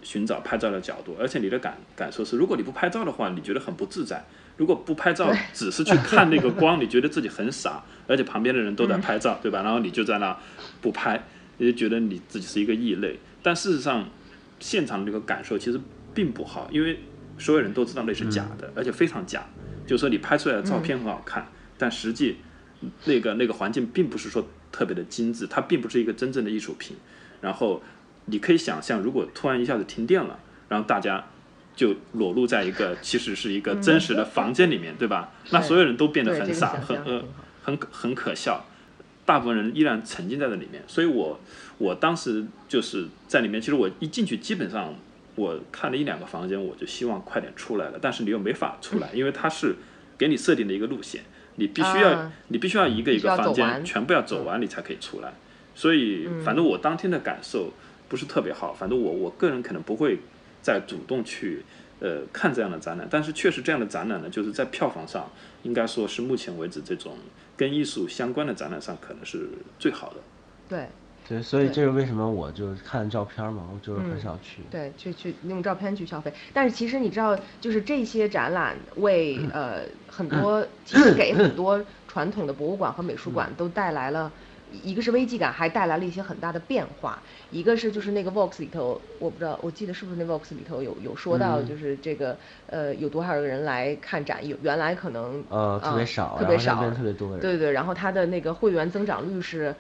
[0.04, 4.18] 寻找拍照的角度，而且你的感感受是，如果你不拍照的话，你觉得很不自在；
[4.58, 9.64] 如果不拍照，只是去看那个光，你觉得自己很傻，而且旁边的人都在拍照， 对吧？
[9.64, 10.38] 然后你就在那
[10.82, 11.24] 不拍，
[11.58, 13.18] 你就觉得你自己是一个异类。
[13.42, 14.08] 但事实上，
[14.60, 15.80] 现场的这个感受其实
[16.14, 17.00] 并不好，因为
[17.38, 19.44] 所有人都知道那是假的，而且非常假。
[19.86, 22.38] 就是说你拍出来的照片很好看，但实际
[23.06, 26.96] 那个那个环境并不是说特别的精致，它并不是一个真正的艺术品。
[27.42, 27.82] 然后
[28.26, 31.26] 你可以想象，如果突然一下子停电了，然后大家
[31.76, 35.32] 就裸露在一个其实是一个真实的房间里面，对吧？
[35.52, 37.24] 那所有人都变得很傻，很呃
[37.62, 38.66] 很很可笑。
[39.26, 41.40] 大部分人依然沉浸在这里面，所以我
[41.78, 43.62] 我当时就是在里面。
[43.62, 44.94] 其实我一进去，基本上
[45.36, 48.00] 我看了一两个房间，我就希望快点出来了。
[48.02, 49.76] 但是你又没法出来，因为它是
[50.18, 51.24] 给你设定的一个路线，
[51.56, 55.34] 你必须要、啊你必须要一个一个房间全部要走完，你才可以出来。
[55.76, 57.74] 所以反正我当天的感受
[58.08, 60.20] 不是特别好，反正我我个人可能不会
[60.62, 61.64] 再主动去
[62.00, 65.32] 呃看这样的展览，但是确实这样的展览呢，就是在票房上
[65.64, 67.18] 应该说是目前为止这种
[67.58, 70.18] 跟艺术相关的展览上可能是最好的。
[70.70, 70.88] 对
[71.34, 74.62] 对，所以这是为什么我就是看照片嘛，我就是很嗯少去。
[74.70, 76.32] 对，去去用照片去消费。
[76.54, 84.32] 但是其实你知道，就是这些展览为 呃很多，其实给很多 传统的博物馆和美术馆都带来了。
[84.72, 87.22] 一个是危机感，还带来了一些很大的变化。
[87.52, 96.84] 一个是就是那个 Vox 里头，我不知道，我记得是不是那 Vox 里头有有说到，嗯就是这个呃有多少个人来看展，有原来可能呃特别啊少特别少，
[97.40, 99.76] 对对，然后它的那个会员增长率是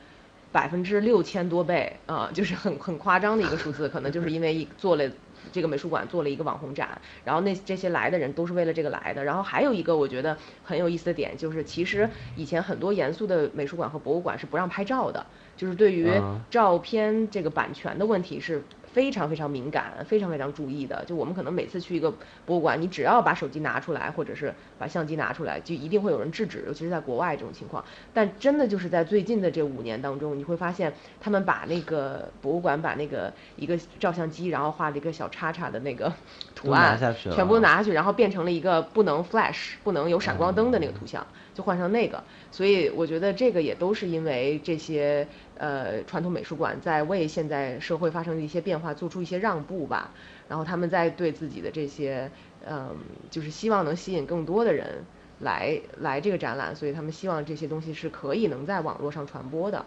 [0.53, 5.03] 百分之六千多倍啊、就是很很夸张的一个数字，可能就是因为一做了
[5.51, 9.23] 这个美术馆做了一个网红展，然后那这些来的人都是为了这个来的。
[9.23, 15.25] 然后还有一个我觉得很有意思的点就是，其实以前很多严肃的美术馆和博物馆是不让拍照的，
[15.57, 18.63] 就是对于嗯照片这个版权的问题是
[18.93, 21.03] 非常非常敏感、非常非常注意的。
[21.05, 22.13] 就我们可能每次去一个
[22.45, 27.83] 博物馆，你只要把手机拿出来，或者是把相机拿出来，就一定会有人制止，尤其是在国外这种情况。
[28.13, 36.13] 但真的就是在最近的这五年当中，你会发现他们把那个博物馆把那个一个照相机，然后画了一个小叉叉的那个
[36.53, 36.97] 图案
[37.35, 41.25] 全部啊拿下去，然后变成了一个不能 flash、不能有闪光灯的那个图像，
[41.55, 42.23] 就换成那个。
[42.51, 50.11] 所以我觉得这个也都是因为这些呃传统美术馆在为现在社会发生的一些变化做出一些让步吧，
[50.49, 52.29] 然后他们在对自己的这些
[52.65, 52.95] 嗯、
[53.29, 55.03] 就是希望能吸引更多的人
[55.39, 59.85] 来来这个展览，所以他们希望这些东西是可以能在网络上传播的。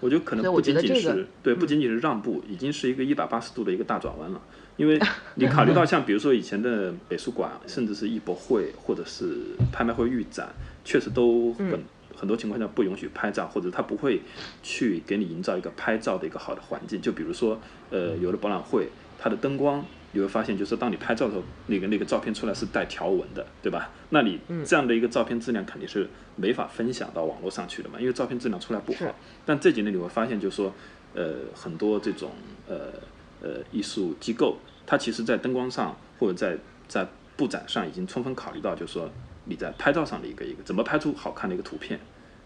[0.00, 4.40] 我觉得可能不仅仅是对，不仅仅是让步，已经是一个一百八十度的一个大转弯了。
[4.76, 5.00] 因为
[5.36, 9.38] 你考虑到像比如说以前的美术馆，甚至是艺博会或者是
[9.72, 10.48] 拍卖会预展，
[10.84, 11.82] 确实都很
[12.16, 14.22] 很多情况下不允许拍照，或者他不会
[14.62, 17.00] 去给你营造一个拍照的一个好的环境。
[17.00, 19.84] 就比如说，呃，有的博览会，它的灯光。
[20.14, 23.88] 你会发现，就是当你拍照的时候，那个那个照片出来是带条纹的，对吧？
[24.10, 29.06] 那你这样的一个照片质量肯定是没法分享到网络上去的嘛，因为照片质量出来不好。
[29.46, 30.74] 但这几年你会发现，就是说，
[31.14, 32.30] 呃，很多这种
[32.68, 32.92] 呃
[33.40, 39.10] 呃艺术机构，它其实在灯光上或者在在布展上已经充分考虑到，就是说
[39.44, 41.98] 你在拍照上的一个一个怎么拍出好看的一个图片。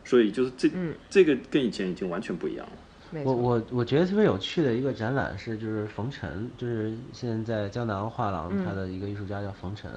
[0.05, 0.71] 所以就是这
[1.11, 3.23] 这个跟以前已经完全不一样了。
[3.25, 9.91] 我我我觉得特别有趣的一个展览是，就是冯晨，就是现在在江南画廊，他的一个艺术家叫冯晨，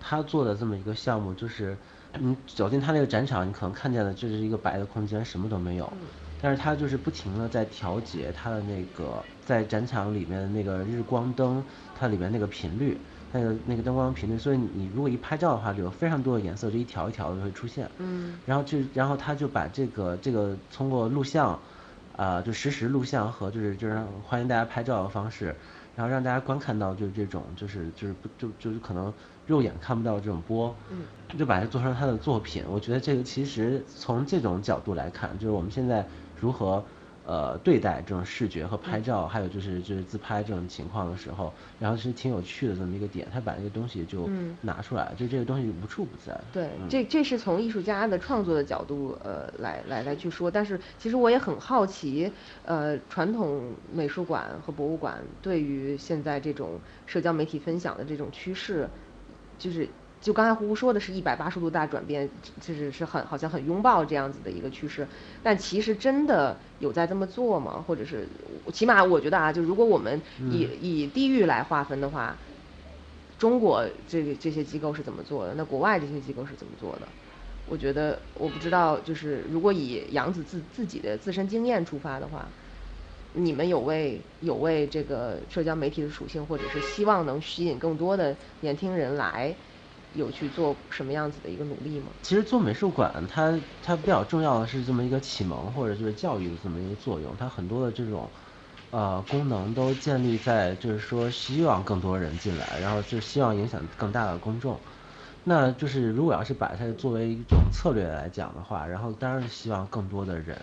[0.00, 1.76] 他做的这么一个项目，就是
[2.18, 5.92] 你走进他那个展场，你可能看见的就是一个白的空间，什么都没有，
[6.40, 11.62] 但是他就是不停的在调节他的那个在展场里面的那个日光灯，
[11.94, 12.96] 它里面那个频率，
[13.34, 21.58] 那个那个灯光频率，所以你如果一拍照的话，就有非常多的颜色，就一条一条的会出现，嗯，然后就然后他就把这个这个通过录像。
[22.16, 25.46] 啊，就实时录像和就是就是欢迎大家拍照的方式，
[25.96, 29.12] 然后让大家观看到就是这种就是就是不就就是可能
[29.48, 30.98] 肉眼看不到这种波，嗯，
[31.36, 32.62] 就把它做成他的作品。
[32.68, 36.06] 我觉得这个其实从这种角度来看，就是我们现在
[36.40, 36.84] 如何。
[37.26, 44.28] 呃，对待这种视觉和拍照，还有就是就是自拍这种情况的时候，然后是挺有趣的这么一个点，他把那个东西就
[44.60, 46.38] 拿出来，就这个东西无处不在。
[46.52, 52.30] 对，这这是从艺术家的创作的角度呃来来来去说，但是其实我也很好奇，
[52.66, 58.86] 呃，传统美术馆和博物馆对于现在这种社交媒体分享的这种趋势，
[59.58, 59.88] 就是。
[60.24, 62.26] 就刚才胡胡说的是一百八十度大转变，
[62.58, 65.06] 就是是很好像很拥抱这样子的一个趋势，
[65.42, 67.84] 但其实真的有在这么做吗？
[67.86, 68.26] 或者是
[68.72, 70.18] 起码我觉得啊，就如果我们
[70.50, 72.34] 以以地域来划分的话，
[73.38, 75.52] 中国这个这些机构是怎么做的？
[75.58, 77.00] 那国外这些机构是怎么做的？
[77.68, 82.46] 我觉得我不知道，就是如果以杨子自自己的自身经验出发的话，
[83.34, 89.54] 你们有为有为这个社交媒体的属性，或者是希望能吸引更多的年轻人来？
[90.14, 92.12] 有去做什么样子的一个努力吗？
[92.22, 97.36] 其实做美术馆，它它比较重要的是这么一个启蒙或者就是教育的这么一个作用。
[97.36, 98.30] 它很多的这种，
[98.90, 104.80] 呃，功能都建立在就是说希望更多人进来，然后就希望影响更大的公众。
[105.42, 110.56] 那就是如果要是把它作为一种策略来讲的话，然后当然希望更多的人，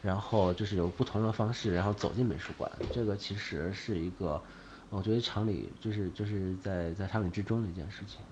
[0.00, 2.68] 然后就是有不同的方式，然后走进美术馆。
[2.90, 4.42] 这个其实是一个，
[4.88, 8.24] 我觉得常理就是就是在在常理之中的一件事情。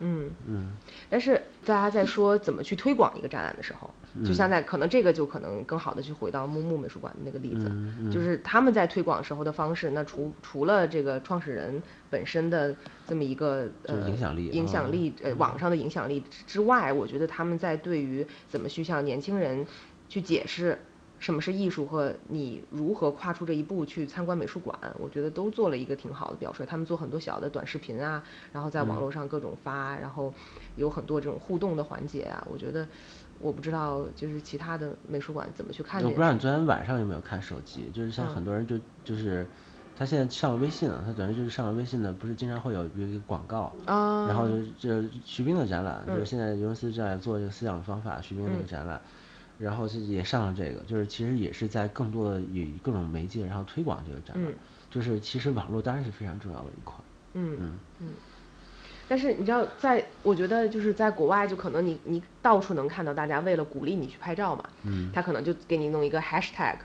[0.00, 0.30] 嗯。
[0.48, 0.68] 嗯，
[1.08, 3.90] 但是大家在说怎么去推广一个展览的时候，
[4.24, 7.70] 就像在可能这个就可能更好的去回到木木美术馆的那个例子，
[8.10, 12.74] 就是他们在推广时候的方式，那除除了这个创始人本身的
[13.06, 19.66] 这么一个呃影响力影响力呃网上的影响力之外，我觉得他们在对于怎么去向年轻人
[20.08, 20.78] 去解释。
[21.18, 24.78] 什么是艺术和你如何跨出这一步去参观美术馆？
[24.98, 26.66] 我觉得都做了一个挺好的表率。
[26.66, 30.32] 他们做很多小的短视频啊，然后在网络上各种发，然后
[30.76, 32.46] 有很多这种互动的环节啊。
[32.50, 32.86] 我觉得，
[33.40, 36.02] 我不知道就是其他的美术馆怎么去看。
[36.02, 37.90] 我不知道你昨天晚上有没有看手机？
[37.94, 39.46] 就是像很多人就就是，
[39.96, 44.26] 他现在上了微信了，他等于就是上了微信的，不是经常会有有一个广告啊。
[44.26, 44.46] 然后
[44.78, 49.00] 就就徐冰的展览，就是现在尤文斯正在做这个思想方法，徐冰那个展览。
[49.58, 54.52] 然后就也上了这个，就是其实也是在更多的以各种媒介，然后推广这个展览。
[54.90, 56.94] 就是其实网络当然是非常重要的一块。
[57.34, 58.08] 嗯嗯嗯。
[59.08, 66.76] 但是你知道，在我觉得就是在国外，就可能你你到处能看到大家为了鼓励你去拍照嘛，嗯，他可能就给你弄一个 hashtag，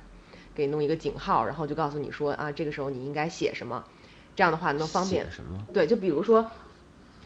[0.53, 3.83] 给你弄一个井号，然后就告诉你说啊，这个时候你应该写什么，
[4.35, 5.31] 这样的话能方便。
[5.31, 5.65] 什么？
[5.73, 6.51] 对，就比如说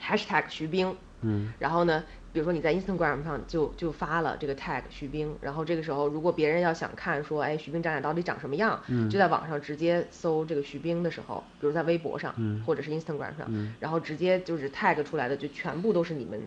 [0.02, 2.04] hashtag 徐冰，嗯，然后呢？
[2.36, 8.78] 比如说你在 Instagram 上就就发了这个 tag 徐冰，然后这个时候如果别人要想看说，哎，徐冰展览到底长什么样，
[9.10, 16.42] 就在网上直接搜这个徐冰的时候，比如在微博上，或者是 Instagram 上，然后直接就是 tag 出来的就全部都是你们。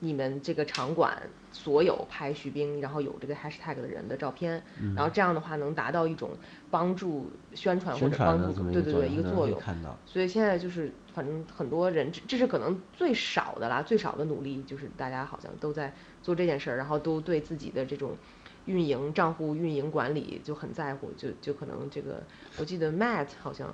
[0.00, 1.16] 你们这个场馆
[1.54, 4.60] 所有拍徐冰，然后有这个 hashtag 的人的照片，
[4.96, 6.30] 然后这样的话能达到一种
[6.68, 9.56] 帮助宣传或者帮助对对对一个作用。
[10.04, 18.16] 所以现在就是反正很多人，这这是可能最少的啦，最少的努力就是大家好像都在做这件事儿，然后都对自己的这种
[18.64, 22.20] 运营账户运营管理就很在乎，就就可能这个
[22.58, 23.72] 我记得 Matt 好像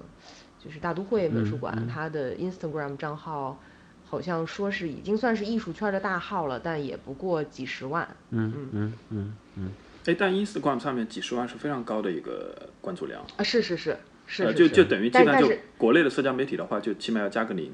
[0.63, 3.59] 就是大都会美术馆，他的 Instagram 账号。
[4.11, 8.07] 好像说是已经算是艺术圈的大号了，但也不过几十万。
[8.31, 9.73] 嗯嗯嗯嗯嗯。
[10.07, 13.45] 哎，但 Instagram 上面几十万是非常高的一个关注量啊！
[13.45, 13.97] 是是是
[14.27, 17.73] 是，呃，就就等于基本上就国内的社交媒体的话，就起码要加个零。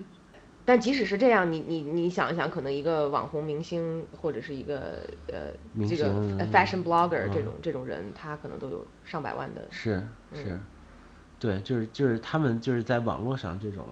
[0.67, 5.53] 但即使是这样，你你你想一想，可能一个网红明星或者是一个呃
[5.89, 6.11] 这个
[6.53, 9.67] fashion blogger 这种这种人，他可能都有上百万的。
[9.71, 10.59] 是是，
[11.39, 13.87] 对，就是就是他们就是在网络上这种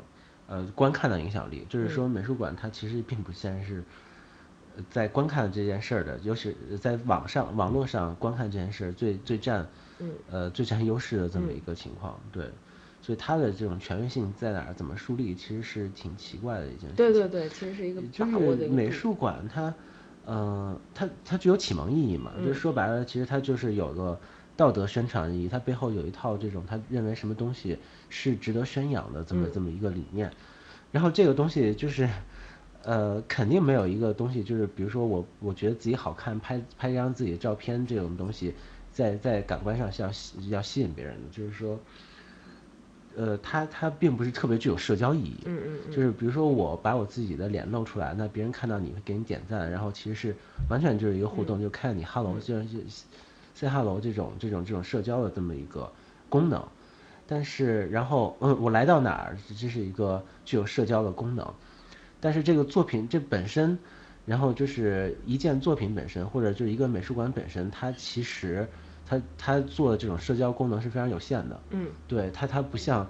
[0.47, 3.83] 呃观看的影响力，就是说美术馆它其实并不先是。
[4.91, 9.65] 在观看这件事儿的，尤其在网上网络上观看这件事儿最最占，
[10.29, 12.51] 呃最占优势的这么一个情况，对，
[13.01, 16.97] 所以它的这种权威性在哪儿，怎么树立，其实是挺奇怪的一件事。
[16.97, 19.73] 对对对，其实是一个就是美术馆它，
[20.25, 24.19] 呃，它它具有启蒙意义嘛，就是说白了，其实它就是有个
[24.57, 30.31] 道德宣传意义，它背后有一套这种他认为什么东西是值得宣扬的这么这么一个理念，
[30.93, 32.09] 然后这个东西就是。
[32.87, 38.53] 呃，肯定没有一个东西，就是比如说我，我觉得自己好看，拍拍一张自己的照片，这种东西，
[38.93, 40.11] 在在感官上是要
[40.51, 41.81] 要吸引别人的，就是说，
[43.17, 50.37] 呃，它它并不是特别具有社交意义，嗯嗯嗯，就是比如说我把我自己的脸露出来，那别人看到你会给你点赞，然后其实是
[50.69, 52.67] 完全就是一个互动，就看你 hello，就是
[53.55, 55.91] say hello 这种这种这种社交的这么一个
[56.29, 56.63] 功能，
[57.27, 61.47] 但是然后嗯，我来到哪儿，这是一个具有社交的功能。
[62.21, 63.79] 但是这个作品这本身，
[64.25, 68.67] 然后就是一件作品本身，或者就是一个美术馆本身，它其实
[69.07, 71.61] 它它做的这种社交功能是非常有限的。
[71.71, 73.07] 嗯，对它它不像，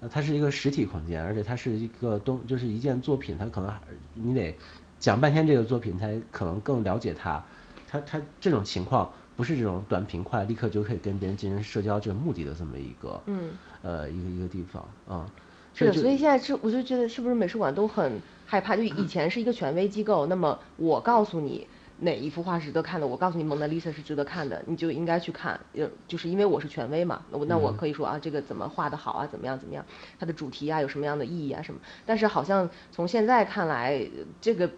[0.00, 3.74] 呃，它是一个实体空间，而且它是一个东就是一件作品，它可能
[4.12, 4.54] 你得
[5.00, 7.42] 讲半天这个作品才可能更了解它。
[7.88, 9.10] 它它这种情况
[9.42, 13.50] 不是这种短平快立刻就可以跟别人进行社交这个目的的这么一个嗯
[13.82, 15.28] 呃一个一个地方啊。
[15.74, 18.76] 是的，所以现在是我就觉得是不是美术馆都很害怕？
[18.76, 21.66] 就以前是一个权威机构，那么我告诉你
[21.98, 25.58] 哪一幅画是值得看的，我告诉你蒙娜丽莎是值得看的，你就应该去看。
[25.74, 29.84] 就就是因为我是权威嘛，那我那我可以说啊，这个怎么画的好啊，怎么样怎么样，
[30.20, 31.80] 它的主题啊有什么样的意义啊什么。
[32.06, 34.08] 但是好像从现在看来，
[34.40, 34.70] 这个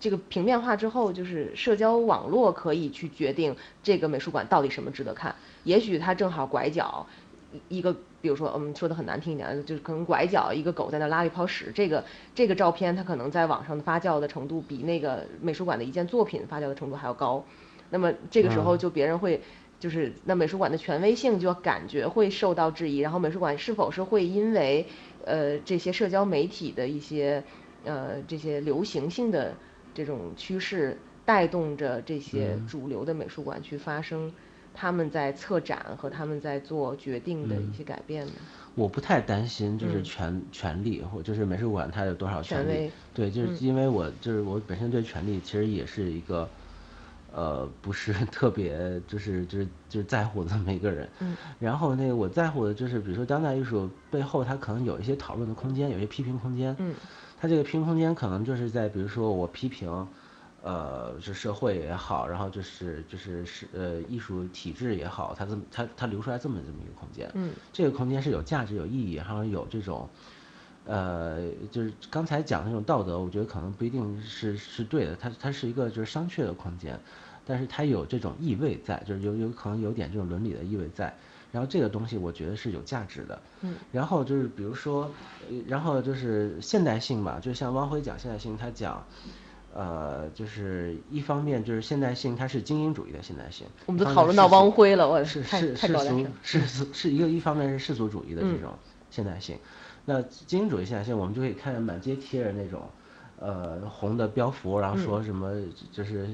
[0.00, 5.34] 这个平面化之后，就是社交网络可以去决定这个美术馆到底什么值得看。
[5.64, 7.06] 也许它正好拐角。
[7.70, 17.42] 一个，比如说，嗯，说的很难听一点，就是可能拐角一个狗在那拉了一泡屎，这个这个照片它可能在网上的发酵的程度比那个美术馆的一件作品发酵的程度还要高，
[17.88, 19.40] 那么这个时候就别人会，
[19.80, 24.86] 就是那美术馆的权威性就感觉会受到质疑，然后美术馆是否是会因为
[25.24, 27.42] 呃这些社交媒体的一些
[27.86, 29.54] 呃这些流行性的
[30.04, 34.32] 这种趋势带动着这些主流的美术馆去发生。
[34.80, 38.32] 他们在策展和他们在做决定的一些改变呢？
[38.76, 42.88] 我不太担心，就是权权力或就是美术馆它有多少权力？
[43.12, 46.48] 对，就是因为我就是我本身对权力其实也是一个，
[47.34, 51.08] 呃，不是 特别就是就是就是在乎的这么一个人。
[51.18, 51.36] 嗯。
[51.58, 56.76] 然后那个我在乎的就是，比如说当代艺术背后它可能有一些讨论的空间，有一些批评空间。
[56.78, 56.94] 嗯。
[57.40, 60.06] 它这个批评空间可能就是在比如说我批评。
[60.60, 70.10] 呃，就社会也好，然后就是就是是呃艺术体制也好，它这么它它留出来这么这么一个空间，嗯，这个空间是有价值有意义，然后有这种，
[70.84, 76.98] 呃，就是刚才讲的那种道德，我觉得可能不一定是是对的，它它是一个就是商榷的空间，
[77.46, 81.16] 但是它有这种意味在，就是有有可能有点这种伦理的意味在，
[81.52, 85.10] 然后这个东西我觉得是有价值的，嗯，然后就是比如说，
[85.66, 89.04] 然后就是现代性嘛，就像汪辉讲现代性，他讲。
[89.74, 93.66] 呃，就是一方面就是现代性，它是精英主义的现代性。
[93.86, 98.72] 我们都讨论到汪辉了，我是是世俗世俗是一个一方面是世俗主义的这种
[99.10, 99.56] 现代性。
[100.06, 102.88] 那精英主义现代性，我们就可以看满街贴着那种
[103.38, 105.52] 呃红的标符，然后说什么
[105.92, 106.26] 就是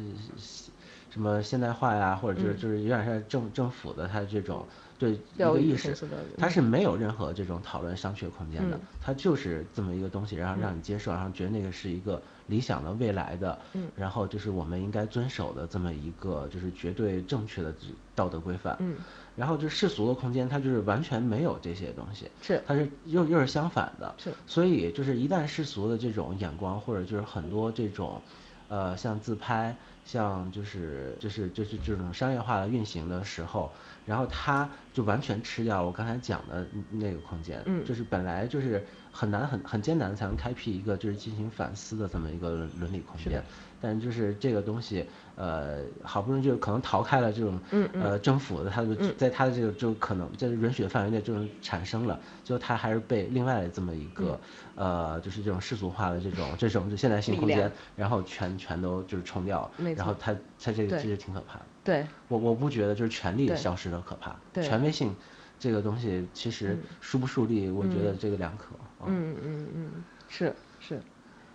[1.11, 4.65] 什么现代化呀，或者就是就是有点像政政府的它这种。
[4.99, 5.95] 对一个意识，
[6.39, 13.59] 它是没有任何这种讨论商榷空间的，它就是这么一个东西，然后让你接受，然后觉得那个是一个理想的未来的，
[13.97, 17.75] 然后就是我们应该遵守的这么一个就是绝对正确的
[18.15, 18.79] 道德规范，
[19.37, 28.23] 然后就世俗的空间，它就是完全没有这些东西，是，它是又又是相反的，是，所以就是一旦世俗的这种眼光或者就是很多这种，
[28.69, 33.73] 呃，像自拍，像就是就是就是这种商业化的运行的时候。
[34.07, 43.43] 然后它就完全吃掉我刚才讲的那个空间，嗯，就是本来就是很难很很艰难才能开辟一个就是进行反思的这么一个伦理空间。
[43.81, 47.61] 但就是这个东西，呃，好不容易就可能逃开了这种，
[47.93, 54.41] 呃，政府的，它就在它的这个就可能在允许的范围内就产生了，最后他还是被另外的这么一个，
[54.75, 61.65] 呃，就是这种世俗化的这种这种就现代性空间，然后全全都就是冲掉，然后他他这个其实挺可怕的。
[61.85, 65.15] 对，我我不觉得就是权力消失的可怕，权威性
[65.59, 68.75] 这个东西其实树不树立，我觉得这个两可。
[69.07, 69.91] 嗯嗯嗯，
[70.29, 71.01] 是是。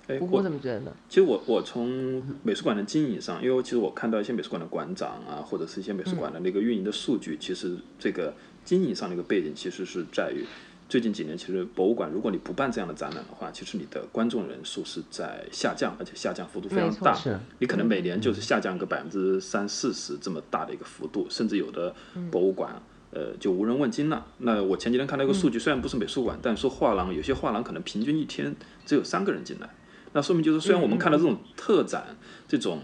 [0.08, 0.92] 哎，我怎么觉得呢？
[1.08, 8.34] 其实我我从美术馆的经营上，因为其实我看到一些美术馆的馆长啊，或者是一些美术馆的那个运营的数据，其实这个
[8.66, 10.44] 经营上的一个背景，其实是在于
[10.90, 17.16] 最近几年，其实博物馆如果你不办这样的展览的话，其实你的观众人数是在下降，而且下降幅度非常大。
[17.60, 21.94] 你可能每年就是下降个百分之三四十这么大的一个幅度，甚至有的
[22.32, 22.82] 博物馆
[23.12, 24.26] 呃就无人问津了。
[24.40, 29.70] 那我前几天看到一个数据，虽然不是美术馆，但说画廊有些画廊可能平均一天只有三个人进来。
[30.14, 32.18] 那说明就是，虽然我们看到这种特展，
[32.48, 32.82] 这种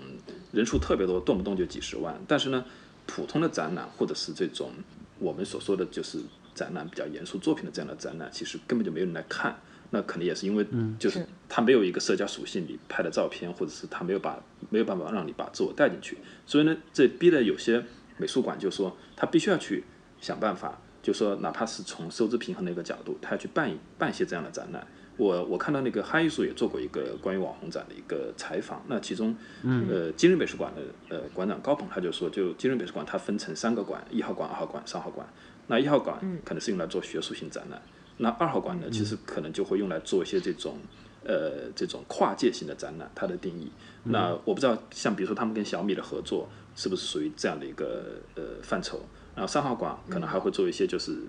[0.51, 2.63] 人数特别多，动不动就几十万，但是呢，
[3.07, 4.69] 普通的展览或者是这种
[5.17, 6.19] 我们所说的就是
[6.55, 9.55] 展览比较严肃作品的这样的展览，其实根本就没有人来看。
[9.91, 10.65] 那肯定也是因为，
[10.97, 16.17] 就是它没有一个社交属性，你拍的照片，或者是他没有把没有办法让你把自我带进去。
[16.45, 17.81] 所以呢，这逼得有些
[18.17, 19.83] 美术馆就说，他必须要去
[20.19, 24.85] 想办法，就说哪怕是从收支平衡的一个角度，他要去办一办一些这样的展览。
[25.17, 29.33] 我我看到那个哈艺术也做过一个关于网红展的一个采访，那其中，
[29.63, 30.81] 呃，今日美术馆的
[31.15, 35.25] 呃馆长高鹏他就说，就今日美术馆它分成三个馆，一号馆、二号馆、三号馆。
[35.67, 37.81] 那一号馆可能是用来做学术性展览，
[38.17, 40.77] 那二号馆呢，其实可能就会用来做一些这种
[41.23, 43.71] 呃这种跨界性的展览，它的定义。
[44.03, 49.01] 那我不知道，像比如说他们跟小米的合作，是不是属于这样的一个呃范畴？
[49.35, 51.19] 然后三号馆可能还会做一些就是。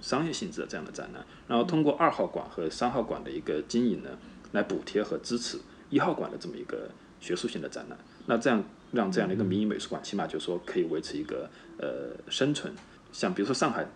[0.00, 4.10] 商业性质的这样的展览，然后通过二号馆和三号馆的一个经营呢，
[4.50, 5.56] 来补贴和支持
[5.90, 6.90] 一号馆的这么一个
[7.20, 7.96] 学术性的展览。
[8.26, 12.74] 那这样让这样的一个民营美术馆，起码就是说可以维持一个呃生存。
[13.12, 13.86] 像比如说上海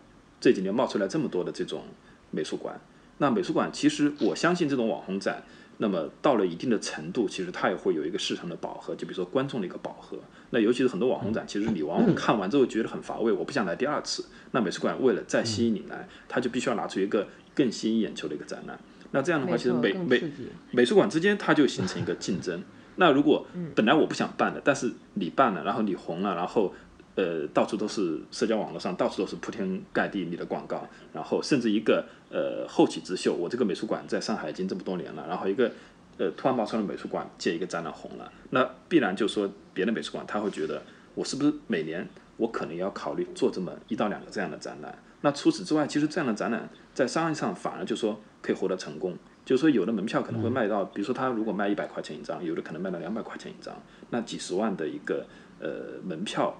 [0.40, 1.82] 这几年冒出来这么多的这种
[2.30, 2.78] 美术馆，
[3.18, 5.42] 那美术馆其实我相信这种网红展。
[5.78, 10.16] 那么到了一定的程度，其实它也会有一个市场的饱和，就比如说观众的一个饱和。
[10.48, 14.24] 那尤其是很多网红展，其实你往往看完之后觉得很乏味，我不想来第二次。
[14.52, 18.78] 那美术馆为了再吸引你来，它就必须要拿出一个更吸引眼球的一个展览。
[19.10, 20.22] 那这样的话，其实美美
[20.70, 22.62] 美术馆之间它就形成一个竞争。
[22.94, 26.72] 那如果本来我不想办的，但是你办了，然后你红了，然后。
[27.16, 35.72] 呃，到处都是社交网络上，到处都是铺天盖地你的广告，然后甚至一个呃后起之秀，我这个美术馆在上海已经这么多年了，然后一个
[36.18, 40.82] 呃突然冒出来的美术馆借一个展览红了，那必然就说别的美术馆他会觉得
[41.14, 42.06] 我是不是每年
[42.36, 44.98] 我可能要考虑做这么一到两个这样的展览？
[45.22, 53.74] 那除此之外，其实这样的展览在商业上反而就说可以获得成功，就是说有的门票可能会卖到，比如说他如果卖一百块钱一张，有的可能卖到两百块钱一张，
[54.10, 55.26] 那几十万的一个
[55.58, 56.54] 呃门票。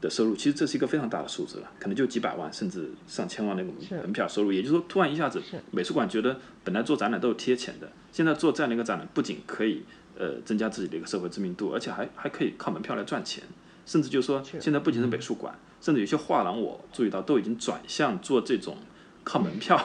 [0.00, 4.52] 的收入其实这是一个非常大的数字了，可能就几百万甚至上千万那个门票收入。
[4.52, 9.82] 也就是说，突然一下子，美术馆觉得本来做展览都是贴钱的，现在做这样的一个展览，不仅可以
[10.16, 13.42] 呃增加自己的一个社会知名度，而且还还可以靠门票来赚钱。
[13.86, 18.76] 甚至就是说，现在不仅是美术馆，甚至有些画廊，我注意到都已经转向做这种
[19.24, 19.82] 靠门票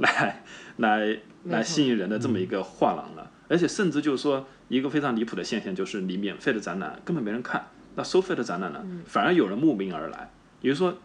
[0.00, 0.42] 来
[0.78, 3.30] 来来吸引人的这么一个画廊了。
[3.48, 7.64] 而且甚至就是说，一个非常离谱的现象就是，你免费的展览根本没人看。
[7.96, 10.30] 那收费的展览呢，反而有人慕名而来，
[10.60, 10.96] 也就是说，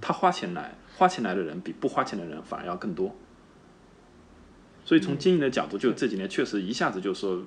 [0.00, 3.14] 他花钱来，花钱来的人比不花钱的人反而要更多。
[4.84, 7.40] 所以从经营的角度，就这几年确实一下子就说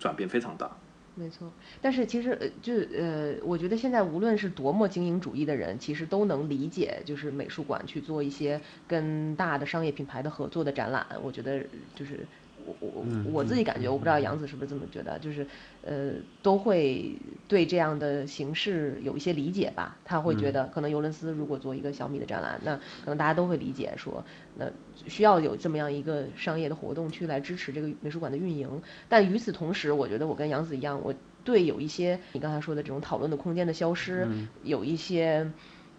[0.00, 0.76] 转变非常大。
[1.14, 11.64] 没错，但是其实呃，就呃，我觉得现在无论是多么经营主义的人，其实都能理解，就是美术馆去做一些跟大的商业品牌的合作的展览，我觉得
[11.94, 12.26] 就是。
[12.66, 15.46] 我我我自己感觉，我不知道杨子是不是这么觉得，就是，
[15.82, 16.12] 呃，
[16.42, 17.14] 都会
[17.46, 19.98] 对这样的形式有一些理解吧。
[20.04, 24.24] 他会觉得，可能尤伦斯如果做一个小米的展览，那可能大家都会理解说，
[24.56, 24.64] 那
[25.06, 28.68] 需要有这么样一个商业的活动去来支持这个美术馆的运营。
[29.08, 34.26] 但与此同时，我觉得我跟杨子一样，我对有一些你刚才说的这种讨论的空间的消失，
[34.62, 35.46] 有一些，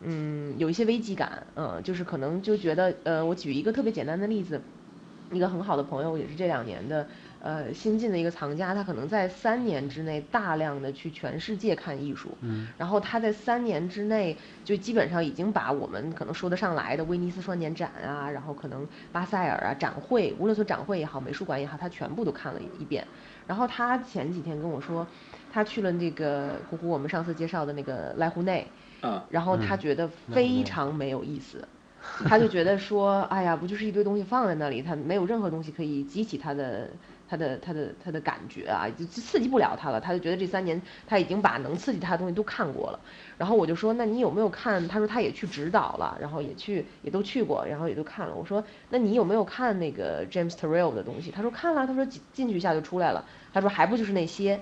[0.02, 1.46] 嗯，有一些危机感。
[1.56, 4.60] 嗯，就是可能就觉得，呃，我举一个特别简单的例子。
[5.32, 7.08] 一个很好的朋友，也是这两年的，
[7.42, 23.06] 呃，新进的一个藏家，他可能在三年之内大量的去全世界看艺术，嗯，然后他在三年之内就基本上已经把我们可能说得上来的威尼斯双年展啊，然后可能巴塞尔啊展会，无论说展会也好，美术馆也好，他全部都看了一遍。
[23.48, 25.06] 然后他前几天跟我说，
[25.52, 28.68] 他去了那个呼呼我们上次介绍的那个濑户内，
[29.02, 31.68] 啊，然后他觉得非常没有意思。
[32.26, 36.90] 他就觉得说，哎呀，不就是一堆东西放在那里，他没有任何东西可以激起他的。
[37.28, 40.00] 他的他的他的感觉啊，就刺激不了他了。
[40.00, 43.00] 他就觉得这三年他已经把能刺激他的东西都看过了。
[43.36, 44.88] 然后我就说，那你有没有看？
[44.88, 48.36] 他说他也去指导了，然后也去也都去过，然后也都看了。
[48.36, 51.32] 我说，那你有没有看那个 James Turrell 的东西？
[51.32, 51.88] 他说看了。
[51.88, 53.26] 他说进去一下就出来了。
[53.52, 54.60] 他说还不就是那些。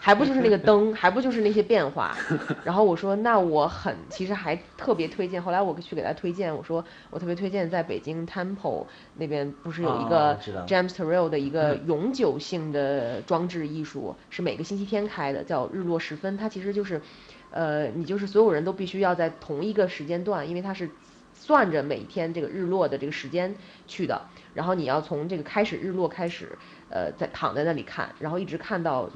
[0.00, 2.16] 还不就是那个灯，还不就是那些变化。
[2.64, 5.42] 然后我说，那我很其实还特别推荐。
[5.42, 8.86] 后来我去给他推荐，我说我特别推荐在北京 Temple
[9.16, 16.36] 那边，不是有一个 James Turrell 的一个永久性的装置艺术，是每个星期天开的，叫日落时分。
[16.36, 17.02] 它其实就是，
[17.50, 20.88] 呃，你就是所有人都必须要在同一个时间段，因为它是
[21.34, 23.54] 算着每天这个日落的这个时间
[23.88, 24.22] 去的。
[24.54, 26.56] 然后你要从这个开始日落开始，
[26.88, 29.10] 呃，在躺在那里看，然后一直看到。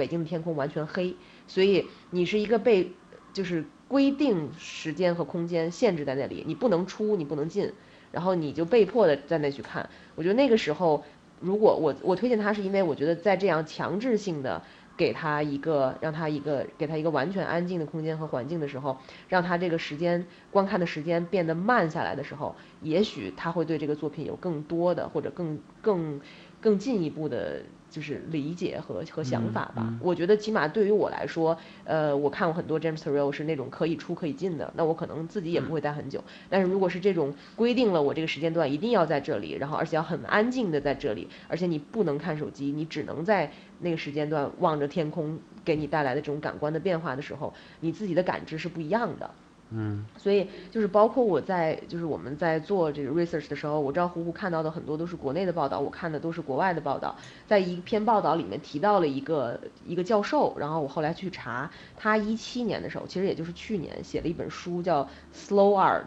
[0.00, 1.14] 北京的天空完全黑，
[1.46, 2.90] 所以你是一个被
[3.34, 7.70] 就是规定时间和空间限制在那里，你不能出，你不能进，
[8.10, 9.90] 然后你就被迫的在那去看。
[10.14, 11.04] 我觉得那个时候，
[11.38, 14.62] 如果我我推荐他，是因为我觉得在这样强制性的
[14.96, 18.96] 给他一个让他一个给他一个完全安静的空间和环境的时候，
[19.28, 26.20] 让他这个时间观看的时间变得慢下来的时候，也许他会对这个作品有更多的或者更更
[26.60, 27.62] 更进一步的。
[27.90, 36.22] 就是理解和和想法吧，我觉得起码对于我来说，呃，我看过很多 James Turrell 是那种可以出可以进的，那我可能自己也不会待很久。
[36.48, 49.28] 但是如果是这种规定了我这个时间段一定要在这里，然后而且要很安静的在这里，而且你不能看手机，你只能在那个时间段望着天空给你带来的这种感官的变化的时候，你自己的感知是不一样的。
[49.72, 57.14] 嗯，所以就是包括我在就是我们在做这个 research 的时候，我知道胡胡看到的很多都是国内的报道，我看的都是国外的报道。
[57.46, 66.02] 在一篇报道里面提到了一个一个教授，然后我后来去查，他一七年的时候，其实也就是去年写了一本书叫 Slow Art，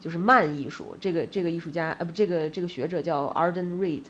[0.00, 0.96] 就是慢艺术。
[1.00, 4.02] 这个这个艺术家呃不这个这个学者叫 Arden Reed。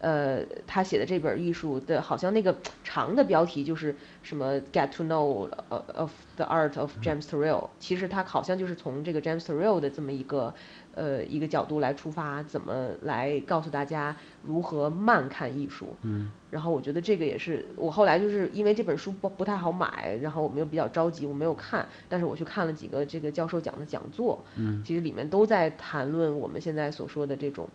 [0.00, 5.48] 呃，他写的这本艺术的，好像那个长的标题就是什么 “Get to know
[5.94, 7.68] of the art of James Turrell”。
[7.80, 10.54] 其实他好像就是从这个 James Turrell 的这么一个
[10.94, 15.96] 呃一个角度来出发，怎么来告诉大家如何慢看艺术。
[16.02, 16.30] 嗯。
[16.50, 24.44] 然后我觉得这个也是我后来就是因为这本书不不太好买，然后我们又比较着急，我没有看，但是我去看了几个这个教授讲的讲座。
[24.54, 24.80] 嗯。
[24.86, 27.68] 其实里面都在谈论我们现在所说的这种。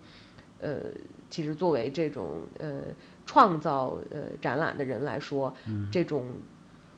[0.60, 0.78] 呃，
[1.34, 2.82] 其实作为这种呃
[3.26, 5.52] 创造呃展览的人来说，
[5.92, 6.28] 这种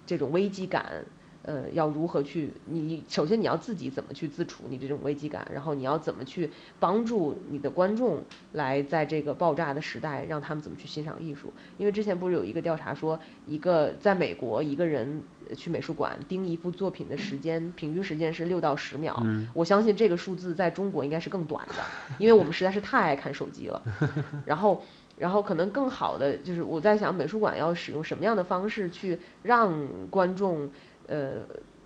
[0.06, 1.06] 这种危机感。
[1.46, 2.52] 呃，要如何去？
[2.66, 8.24] 你首先你要自己怎么去自处你这种危机感，然后你要怎么去帮助你的观众
[8.54, 11.54] 来在这个爆炸的时代，让他们怎么去欣赏艺术？
[11.78, 15.22] 因为之前不是有一个调查说，一个在美国一个人
[15.56, 19.24] 去美术馆盯一幅作品的时间，平均时间是六到十秒。
[19.54, 21.76] 我相信这个数字在中国应该是更短的，
[22.18, 23.80] 因为我们实在是太爱看手机了。
[24.46, 24.84] 然后，
[25.16, 30.72] 然后可能更好的就是我在想，美术馆要使用什么样的方式去让观众。
[31.08, 31.42] 呃，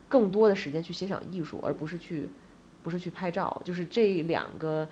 [0.07, 2.29] 更多的时间去欣赏艺术，而不是去，
[2.83, 4.87] 不是去拍照，就是这两个，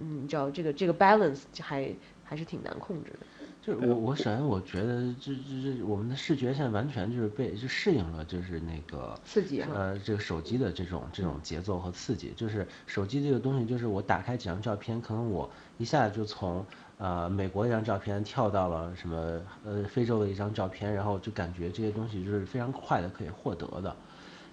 [0.00, 1.92] 嗯，叫这个这个 balance 还
[2.24, 3.18] 还是挺难控制的。
[3.62, 16.64] 就是我我首先我觉得这这这我们的视觉现在完全就是被就适应了，就是那个刺激呃这个手机的这种这种节奏和刺激，就是手机这个东西，就是我打开几张照片，可能我一下就从。
[17.00, 19.40] 呃，美国一张照片跳到了什么？
[19.64, 23.96] 呃，非洲的一张照片，然后就感觉这些东西就是非常快的可以获得的。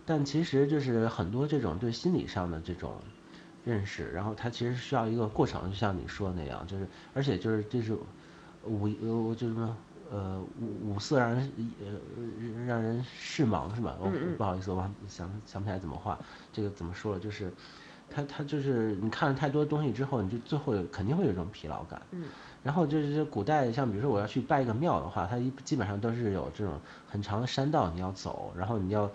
[0.06, 2.96] 但其实就是很多这种对心理上的这种
[3.66, 7.94] 认识，然后它其实需要一个过程，就像你说的那样，就是而且就是这是
[8.64, 9.78] 五呃就什么
[10.10, 13.98] 呃五五色让人呃让人视盲是吧？
[14.00, 16.18] 哦不好意思，我想想不起来怎么画，
[16.54, 17.20] 这个怎么说了？
[17.20, 17.52] 就是。
[18.10, 22.02] 他他就是你看了太多东西之后，你就最后肯定会有一种疲劳感。
[22.12, 22.26] 嗯。
[22.64, 26.78] 然后就是古代，像比如说我要去拜一个庙的话，它一基本上都是有这种
[27.08, 29.10] 很长的山道你要走，然后你要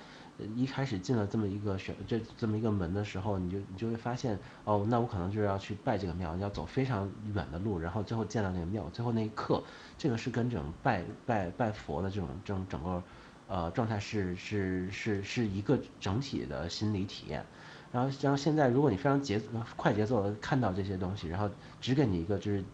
[0.57, 9.63] 一开始进了这么一个选这这么一个门的时候，你就你就会发现哦，那我可能就是要去拜这个庙，要走非常远的路，然后最后见到那个庙，最后那一刻，
[9.99, 13.03] 这个是跟这种拜拜拜佛的这种这种整个
[13.49, 17.45] 呃状态是是是是一个整体的心理体验。
[17.93, 19.39] 然后，然后现在，如果你非常节
[19.77, 22.65] 快节奏的看到这些东西，然后只给你一个就是，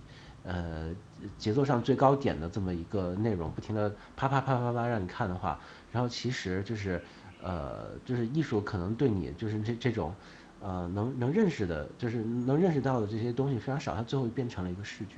[0.44, 0.94] 呃，
[1.36, 5.58] 节奏上最高点的这么一个内容，不停的啪啪啪啪啪让你看的话，
[5.90, 7.02] 然后其实就是，
[7.42, 10.14] 呃，就是艺术可能对你就是这这种，
[10.60, 15.16] 呃，能能认识的，就是能认识到的这些东西非常少，它最后变成了一个视觉。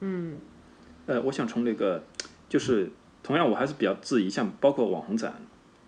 [0.00, 0.38] 嗯，
[1.06, 2.02] 呃，我想从那个，
[2.48, 2.90] 就是
[3.22, 5.34] 同样我还是比较质疑，像包括网红展，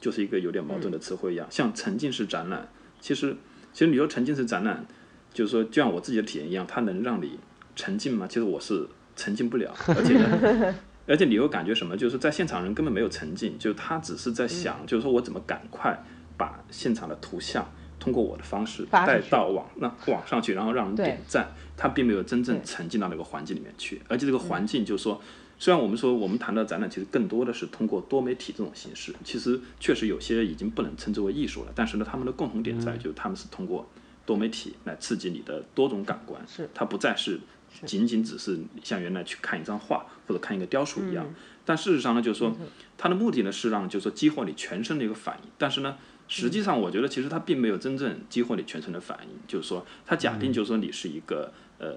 [0.01, 2.69] 就是一个有点矛盾的词汇一样，像沉浸式展览，
[3.01, 3.37] 其实。
[3.79, 4.85] 其实你说沉浸式展览，
[5.33, 7.39] 就是说，就像我自己的体验一样，它能让你
[7.77, 8.27] 沉浸吗？
[8.27, 10.75] 其实我是沉浸不了， 而且呢，
[11.07, 11.97] 而且你又感觉什么？
[11.97, 15.97] 就是在现场人根本没有沉浸，就他只是在想，就是说我怎么赶快
[16.37, 17.65] 把现场的图像
[18.01, 21.47] 通过我的方式带到网那网上去，然后让人点赞。
[21.77, 25.23] 他并没有真正沉浸到那个环境里面去，而且这个环境就是说。
[25.61, 31.73] 虽然我们说我们谈到展览，其实更多的是通过多媒体这种形式，其实确实有些已经不能称之为艺术了。
[31.75, 33.89] 但是呢，他们的共同点在于，就是他们是通过
[34.25, 37.41] 多媒体来刺激你的多种感官，是它不再是
[37.85, 41.27] 仅仅只是像原来去看一张画或者看一个雕塑一样。
[41.65, 42.57] 但事实上呢，就是说
[42.97, 45.51] 它的目的呢是让就是说激活你全身的一个反应。
[45.59, 45.99] 但是呢，
[46.29, 49.31] 实际上我觉得其实它并没有真正激活你全身的反应。
[49.49, 51.97] 就是说，它假定就是说你是一个呃，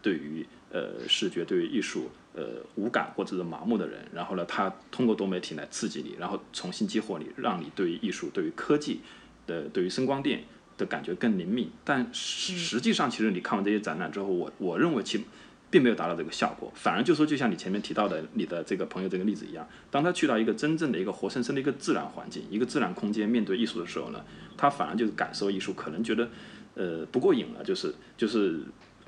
[0.00, 2.08] 对于呃视觉对于艺术。
[2.38, 9.00] 呃，无感或者是麻木的人，然后呢，他通过多媒体来刺激你，然后重新激活你，让你对于艺术、对于科技
[9.44, 10.44] 的、对于声光电
[10.76, 11.68] 的感觉更灵敏。
[11.84, 15.24] 但实实际上，其实你看完这些展览之后，我 我认为其
[15.68, 24.24] 并没有达到这个效果，反而就说，就像你前面提到的你的这个朋友这个例子一样，当他去到一个真正的一个活生生的一个自然环境、一个自然空间，面对艺术的时候呢，
[24.56, 26.30] 他反而就是感受艺术，可能觉得
[26.76, 28.60] 呃不过瘾了，就是就是，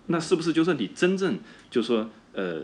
[0.07, 1.39] 那是不是就是你真正
[1.70, 2.62] 就是说呃？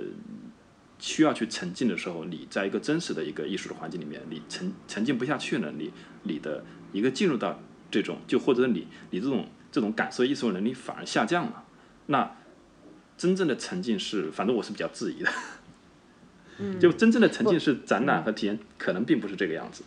[0.99, 5.93] 需要去沉浸的时候，你在一个真实的一个艺术的环境里面，你沉沉浸不下去了，你
[6.23, 11.65] 你的一个进入到这种，就或者你你这种这种感受艺术能力反而下降了。
[12.07, 12.37] 那
[13.19, 15.31] 真正的沉浸是，反正我是比较质疑的。
[16.59, 19.85] 嗯，就真正的沉浸式展览和体验，可能并不是这个样子。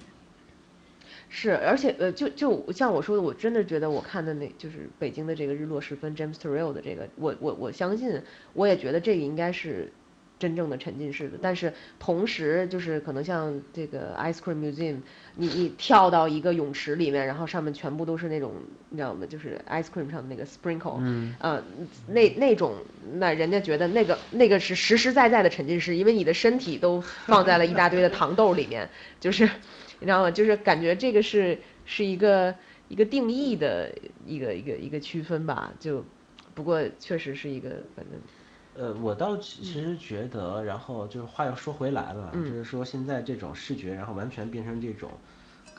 [1.27, 8.21] 是，而且呃，就就像我说的，我真的觉得我看的那就是北京的这个日落时分，James Turrell 的这个，我我我相信，
[8.53, 9.91] 我也觉得这个应该是。
[10.39, 14.99] 真正的沉浸式的，但是同时就是可能像这个 Ice Cream Museum，
[15.35, 18.53] 你你跳到一个泳池里面，然后上面全部都是那种
[18.89, 19.25] 你知道吗？
[19.29, 21.61] 就是 ice cream 上的那个 sprinkle，嗯，呃，
[22.07, 22.73] 那那种
[23.15, 29.43] 那人家觉得那个那个是实实在在的沉浸式，因为你的身体都放在了一大堆的糖豆里面， 就是
[29.99, 30.31] 你知道吗？
[30.31, 32.55] 就是感觉这个是是一个
[32.87, 33.93] 一个定义的
[34.25, 36.05] 一个一个一个区分吧，就
[36.55, 38.17] 不过确实是一个反正。
[38.73, 45.21] 呃，我倒其实觉得，然后就是话又说回来了，就是说现在这种视觉，然后完全变成这种，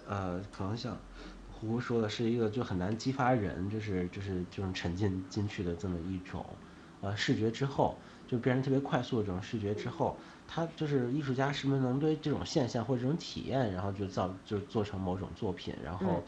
[0.04, 1.00] 呃，可能像
[1.46, 6.60] 胡胡说的是一个就很难激发人，就是就是这种沉浸进去的这么一种，
[6.98, 16.26] 呃，视觉之后就变成特别快速的这种视觉之后，他就是艺术家是不是能对这种现象或者这种体验，然后就造就做成某种作品，然后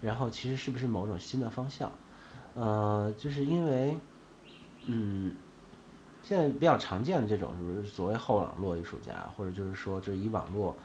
[0.00, 2.00] 然后其实是不是某种新的方向？
[2.54, 4.08] 呃，就是因为，
[4.86, 5.44] 嗯。
[6.28, 10.76] 现在比较常见的这种，就是所谓后网络艺术家，或者就是说，就是以网络，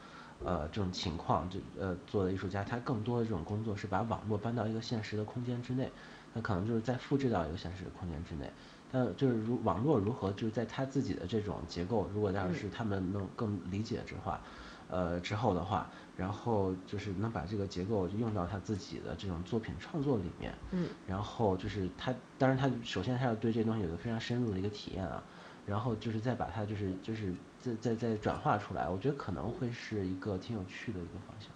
[0.42, 5.92] 呃，这种情况，就呃做的艺术家，他更多的这种工作是把网络搬到一个现实的空间之内，
[6.32, 8.50] 那可能就是在复制到一个现实的空间之内，
[8.90, 14.40] 但就是如网络如何就是在他自己的这种结构，如果要是他们能更理解之话，
[14.88, 25.22] 呃之后的话，然后就是能把这个结构就用到他自己的这种作品创作里面，嗯，然后就是他，当然他首先他要对这东西有个非常深入的一个体验啊。
[25.66, 31.48] 然后就是再把它就是就是再再再转化出来，我觉得可能会是一个挺有趣的一个方向。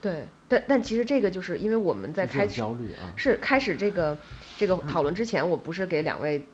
[0.00, 4.16] 对，但但其实这个就是因为我们在开始焦虑啊，是开始这个
[4.56, 6.46] 这个讨论之前，我不是给两位。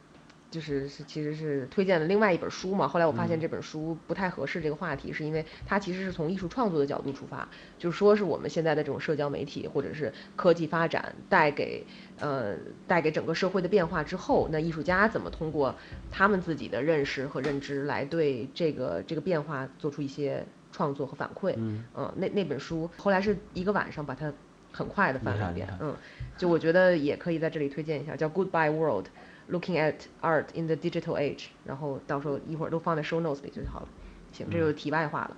[0.53, 7.48] 就是是其实是推荐了另外一本书嘛，后来我发现这本书不太合适这个话题，是因为它其实是从艺术创作的角度出发，
[7.78, 11.84] 就是说是我们现在的这种社交媒体或者是科技发展带给
[12.20, 12.55] 呃
[12.86, 15.74] 带给整个社会的变化之后，那艺术家怎么通过
[16.11, 21.55] 他们自己的认识和认知来对这个这个变化做出一些创作和反馈，
[21.96, 24.30] 嗯，那那本书后来是一个晚上把它
[24.70, 25.94] 很快的翻了一遍，嗯，
[26.36, 29.07] 就我觉得也可以在这里推荐一下，叫 Goodbye World。
[29.51, 33.88] Looking at art in the digital age，然后到时候一会儿都放在 show notes 里就好了。
[34.32, 35.36] 行，这就是题外话了。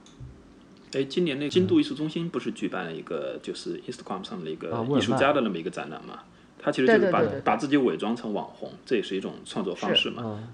[0.92, 6.20] 哎，今年那京都艺术中心不是举办了一个就是 Instagram 上的一个艺术家的那么一个展览嘛？
[6.58, 10.22] 他其实就是把把自己伪装成网红，这也是一种创作方式嘛。
[10.24, 10.48] 嗯，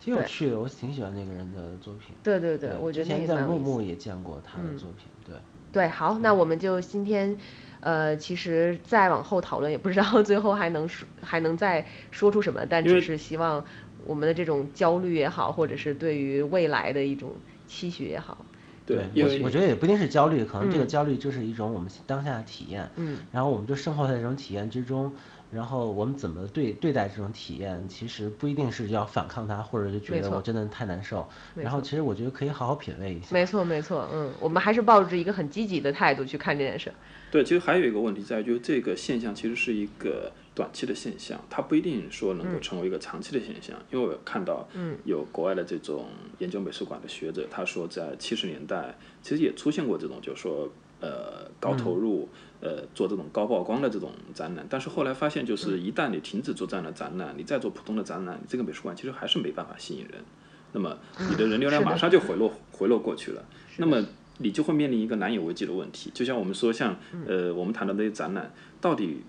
[0.00, 2.14] 挺有趣的，我挺喜欢那个人的作品。
[2.22, 5.08] 对对对，我觉得之前在木木也见过他的作品。
[5.26, 5.36] 对
[5.72, 7.36] 对，好，那我们就今天。
[7.84, 13.62] 呃，其实再往后讨论也不知道 最后还能说还能再说出什么，但只是希望
[14.06, 17.32] 我们的这种焦虑也好，或者是对于未来的一种
[17.66, 18.38] 期许也好。
[18.86, 22.88] 对，我我觉得也不一定是焦虑，可能这个焦虑就是一种我们当下的体验。
[22.96, 23.18] 嗯。
[23.30, 25.12] 然后我们就生活在这种体验之中，
[25.50, 31.26] 然后我们怎么对对待这种体验，其实不一定是要反抗它，或者就觉得我真的太难受。
[31.54, 33.28] 然后其实我觉得可以好好品味一下。
[33.30, 36.92] 没错没错，嗯，我们还是抱着一个很积极的态度去看这件事。
[37.34, 43.76] 对，其实还有一个问题在于，就是这个现象其实是一个短期的现象，它不一定说能够成为一个长期的现象。
[43.90, 46.06] 因为我看到，嗯，有国外的这种
[46.38, 50.70] 研究美术馆的学者，他说在七十年代其实也出现过这种，就是说。
[51.00, 52.26] 呃，高投入，
[52.60, 60.24] 呃，做这种高曝光的这种展览，但是后来发现，就是一旦你停止做这样的展览，你再做普通的展览，你这个美术馆其实还是没办法吸引人，
[60.72, 60.96] 那么
[61.28, 63.44] 你的人流量马上就回落回落过去了，
[63.76, 64.02] 那么
[64.38, 66.10] 你就会面临一个难以为继的问题。
[66.14, 69.22] 就像我们说，像呃，我们谈的那些展览，到底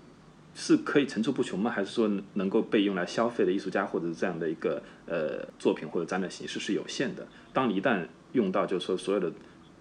[0.54, 1.70] 是可以层出不穷吗？
[1.70, 7.26] 还是说能够被用来消费的艺术家或者是这样的一个呃作品或者展览形式是有限的？
[7.52, 9.32] 当你一旦用到，就是说所有的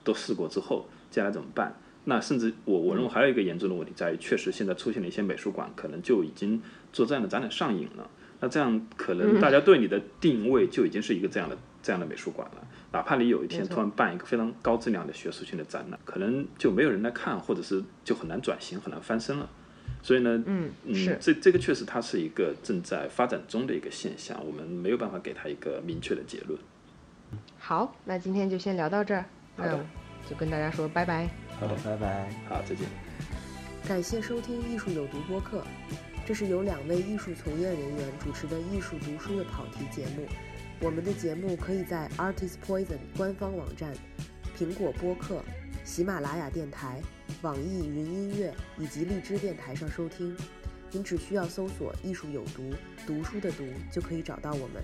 [0.03, 1.75] 都试过之后，接下来怎么办？
[2.07, 6.61] 那甚至我我认为还有一个严重的问题在于，确实现在出现了一些美术馆，可能就已经
[6.93, 8.07] 做这样的展览上瘾了。
[8.41, 12.67] 那这样可能大家对你的定位就已经是一个这样的这样的美术馆了。
[12.91, 19.47] 哪怕你有一天突然办一个非常高质量的学术性的展览，可能就没有人来看，或者是就很难转型，很难翻身了。
[20.01, 26.59] 所以呢，嗯嗯，这这个确实它是一个正在发展中的一个现象，我们没有办法给它一个明确的结论。
[27.59, 29.23] 好，那今天就先聊到这儿。
[29.55, 29.85] 好的，
[30.27, 31.29] 就跟大家说拜拜。
[31.59, 32.29] 好的，拜拜。
[32.49, 32.87] 好，再见。
[33.87, 35.63] 感谢收听《艺术有毒》播客，
[36.25, 40.25] 这是由两位艺术从业人员主持的艺术读书的跑题节目。
[40.81, 43.95] 我们的节目可以在 Artist Poison 官方网站、
[44.57, 45.41] 苹果播客、
[45.85, 47.01] 喜马拉雅电台、
[47.41, 50.35] 网易云音乐以及荔枝电台上收听。
[50.91, 52.73] 您只需要搜索“艺术有毒”，
[53.07, 54.83] 读书的“读”就可以找到我们。